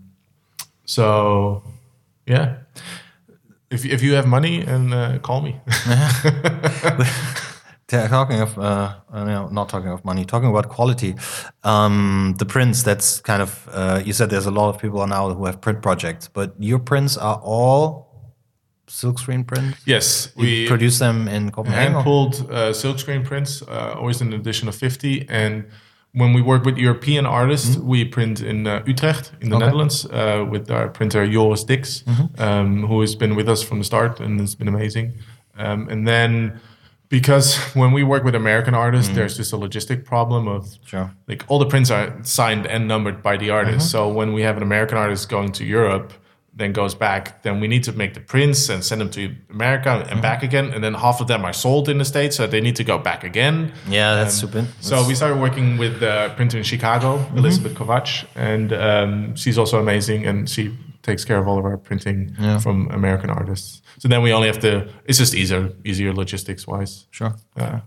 [0.85, 1.63] so
[2.25, 2.55] yeah.
[3.69, 5.59] If if you have money, and uh, call me.
[7.91, 11.13] Ta- Talking of, uh, no, not talking of money, talking about quality,
[11.63, 12.83] um, the prints.
[12.83, 14.29] That's kind of uh, you said.
[14.29, 18.07] There's a lot of people now who have print projects, but your prints are all
[18.87, 19.77] silkscreen prints.
[19.85, 21.93] yes, You we produce them in Copenhagen.
[21.93, 25.27] hand pulled uh, silkscreen prints, uh, always in an edition of 50.
[25.29, 25.65] And
[26.13, 29.55] when we work with European artists, we print in uh, Utrecht, in the.
[29.55, 29.65] Okay.
[29.65, 32.03] Netherlands, uh, with our printer Joris Dix,
[32.37, 35.13] um, who has been with us from the start and it's been amazing.
[35.57, 36.59] Um, and then
[37.11, 40.61] because when we work with American artists, there's just a logistic problem of.
[40.85, 41.07] Sure.
[41.27, 43.85] like all the prints are signed and numbered by the artist.
[43.87, 43.97] Mm-hmm.
[43.97, 46.13] So when we have an American artist going to Europe,
[46.53, 49.89] then goes back, then we need to make the prints and send them to America
[49.89, 50.21] and Mm-hmm.
[50.21, 50.73] back again.
[50.73, 52.97] And then half of them are sold in the States, so they need to go
[52.97, 53.71] back again.
[53.89, 54.67] Yeah, that's Um, super.
[54.81, 57.37] So we started working with the printer in Chicago, Mm-hmm.
[57.37, 60.63] Elizabeth Kovac, and um, she's also amazing, and she
[61.01, 62.59] takes care of all of our printing Yeah.
[62.61, 63.81] from American artists.
[63.99, 64.87] So then we only have to.
[65.05, 67.07] It's just easier, easier logistics wise.
[67.11, 67.33] Sure.
[67.59, 67.79] Uh,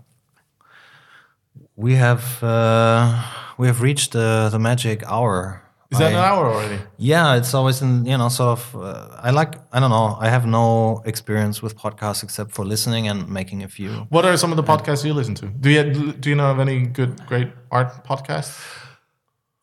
[1.77, 3.21] We have uh,
[3.57, 5.61] we have reached the the magic hour.
[5.91, 6.79] is that I- an hour already?
[6.97, 8.75] Yeah, it's always in you know sort of.
[8.75, 10.17] Uh, I like I don't know.
[10.25, 13.89] I have no experience with podcasts except for listening and making a few.
[14.09, 15.45] What are some of the podcasts you listen to?
[15.47, 15.83] Do you
[16.19, 18.59] do you know of any good, great art podcasts?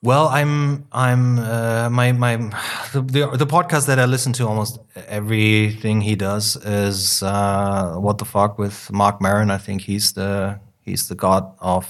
[0.04, 2.36] Well, I'm I'm uh, my my
[2.92, 8.24] the, the podcast that I listen to almost everything he does is uh, what the
[8.24, 9.52] fuck with Marc Maron.
[9.52, 11.86] I think he's the he's the god of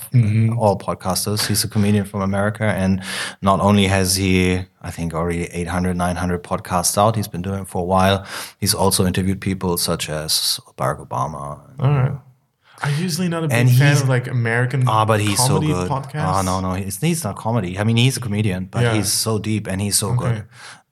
[0.58, 1.46] all podcasters.
[1.46, 3.02] He's a comedian from America, and
[3.40, 7.16] not only has he I think already 800 900 podcasts out.
[7.16, 8.26] He's been doing it for a while.
[8.60, 11.62] He's also interviewed people such as Barack Obama.
[11.80, 12.18] All right.
[12.82, 15.88] I'm usually not a big And fan of like American Ah, but he's so good.
[15.88, 16.38] podcasts.
[16.38, 17.78] Oh no, no, he's, he's not comedy.
[17.78, 18.94] I mean, he's a comedian, but Yeah.
[18.94, 20.18] he's so deep and he's so Okay.
[20.18, 20.44] good.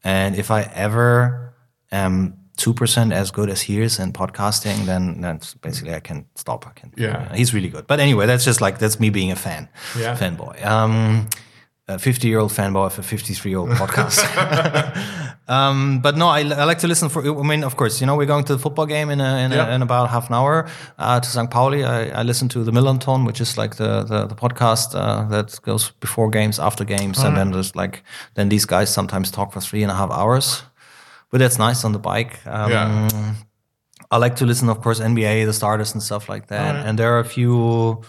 [0.05, 1.55] And if I ever
[1.93, 6.27] am two percent as good as he is in podcasting, then that's basically I can
[6.37, 6.67] stop.
[6.67, 6.93] I can.
[6.97, 7.35] Yeah.
[7.35, 7.87] he's really good.
[7.87, 9.69] But anyway, that's just like that's me being a fan,
[9.99, 10.17] Yeah.
[10.17, 10.65] fanboy.
[10.65, 11.29] Um,
[11.91, 14.19] a 50 year old fanboy of a 53 year old podcast.
[15.49, 17.21] um, but no, I, I, like to listen for.
[17.23, 19.53] I mean, of course, you know, we're going to the football game in a, in,
[19.53, 19.67] Yeah.
[19.67, 20.69] a, in about half an hour
[20.99, 21.51] uh, to St.
[21.51, 21.85] Pauli.
[21.85, 25.61] I, I listen to the MillernTon, which is like the the, the podcast uh, that
[25.63, 28.03] goes before games, after games, and then there's like
[28.35, 30.63] then these guys sometimes talk for three and a half hours.
[31.31, 32.39] But that's nice on the bike.
[32.47, 33.35] Um, Yeah.
[34.13, 36.87] I like to listen, of course, NBA, the starters and stuff like that.
[36.87, 38.03] And there are a few.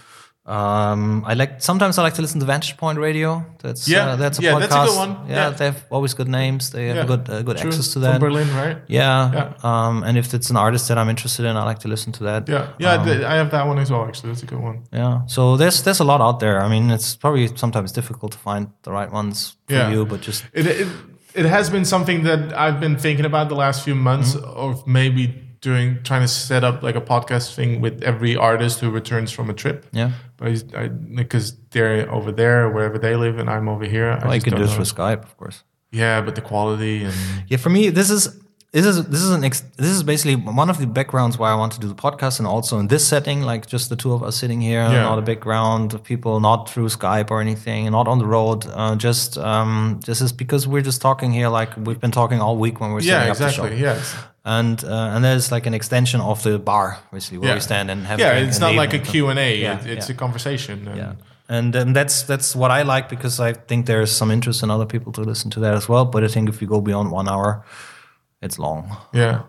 [0.52, 3.46] Um, I like sometimes I like to listen to Vantage Point Radio.
[3.64, 4.12] That's Yeah.
[4.12, 4.60] uh, that's a Yeah, podcast.
[4.70, 5.12] that's a good one.
[5.30, 5.50] Yeah, Yeah.
[5.58, 6.70] they have always good names.
[6.72, 7.06] They have Yeah.
[7.12, 7.70] good uh, good True.
[7.70, 8.12] access to that.
[8.20, 8.22] From.
[8.30, 8.78] Berlin, right?
[8.88, 9.32] Yeah.
[9.34, 9.48] Yeah.
[9.70, 12.24] Um, and if it's an artist that I'm interested in, I like to listen to
[12.30, 12.50] that.
[12.50, 12.94] Yeah, yeah.
[13.02, 14.04] Um, I have that one as well.
[14.08, 14.78] Actually, that's a good one.
[14.92, 15.22] yeah.
[15.28, 16.58] So there's there's a lot out there.
[16.66, 19.92] I mean, it's probably sometimes difficult to find the right ones for Yeah.
[19.94, 20.88] you, but just It, it
[21.34, 24.66] it has been something that I've been thinking about the last few months Mm-hmm.
[24.66, 25.24] of maybe
[25.62, 29.50] doing trying to set up like a podcast thing with every artist who returns from
[29.50, 29.86] a trip.
[29.92, 30.12] yeah.
[30.38, 34.10] But because they're over there wherever they live and I'm over here.
[34.22, 35.64] I you can do this for Skype, of course.
[35.92, 37.14] Yeah, but the quality and
[37.48, 38.40] Yeah, for me, this is
[38.72, 41.56] this is this is an ex- this is basically one of the backgrounds why I
[41.56, 44.24] want to do the podcast, and also in this setting, like just the two of
[44.24, 45.04] us sitting here, Yeah.
[45.04, 48.66] not a background of people, not through Skype or anything, not on the road.
[48.74, 52.56] Uh, just um, this is because we're just talking here, like we've been talking all
[52.58, 53.70] week when we're yeah, setting up the exactly.
[53.78, 54.16] show, Yes.
[54.44, 57.56] And uh, and there's like an extension of the bar, basically where Yeah.
[57.56, 58.20] we stand and have.
[58.20, 59.00] Yeah, it's not like a.
[59.00, 59.58] Q and A.
[59.58, 60.16] Yeah, It, it's yeah.
[60.16, 60.88] a conversation.
[60.88, 61.14] And Yeah.
[61.50, 64.86] And um, that's that's what I like because I think there's some interest in other
[64.86, 66.06] people to listen to that as well.
[66.06, 67.64] But I think if you go beyond one hour,
[68.42, 68.96] it's long.
[69.14, 69.42] Yeah.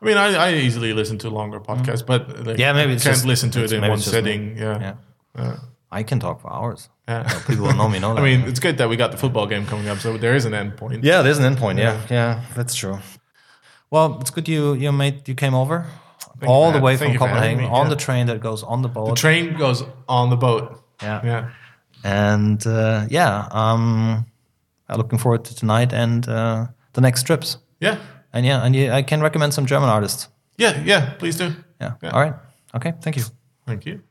[0.00, 2.58] I mean, I, I easily listen to longer podcasts, but like.
[2.58, 4.54] Yeah, maybe I it's can't just- listen to it in one just me.
[4.56, 4.80] Yeah.
[4.80, 4.94] Yeah.
[5.36, 5.56] Yeah.
[5.90, 6.88] I can talk for hours.
[7.08, 7.24] Yeah.
[7.46, 8.20] People will know me know that.
[8.20, 10.44] I mean, it's good that we got the football game coming up, so there is
[10.44, 11.02] an end point.
[11.02, 11.78] yeah, there's an endpoint.
[11.78, 12.98] Yeah, yeah, that's true.
[13.90, 15.86] Well, it's good you you made you came over
[16.42, 17.90] you all the way thank from you for having Copenhagen me, on yeah.
[17.90, 19.08] the train that goes on the boat.
[19.08, 20.80] The train goes on the boat.
[21.02, 21.50] yeah, Yeah.
[22.04, 24.26] and uh, yeah, um,
[24.88, 27.58] I'm looking forward to tonight and uh, the next trips.
[27.80, 27.98] Yeah.
[28.32, 30.28] And yeah, and yeah, I can recommend some German artists.
[30.58, 30.82] Yeah.
[30.84, 31.14] Yeah.
[31.18, 31.54] Please do.
[31.80, 31.94] Yeah.
[32.02, 32.10] Yeah.
[32.10, 32.34] All right.
[32.74, 32.92] Okay.
[33.00, 33.24] Thank you.
[33.66, 34.02] Thank you.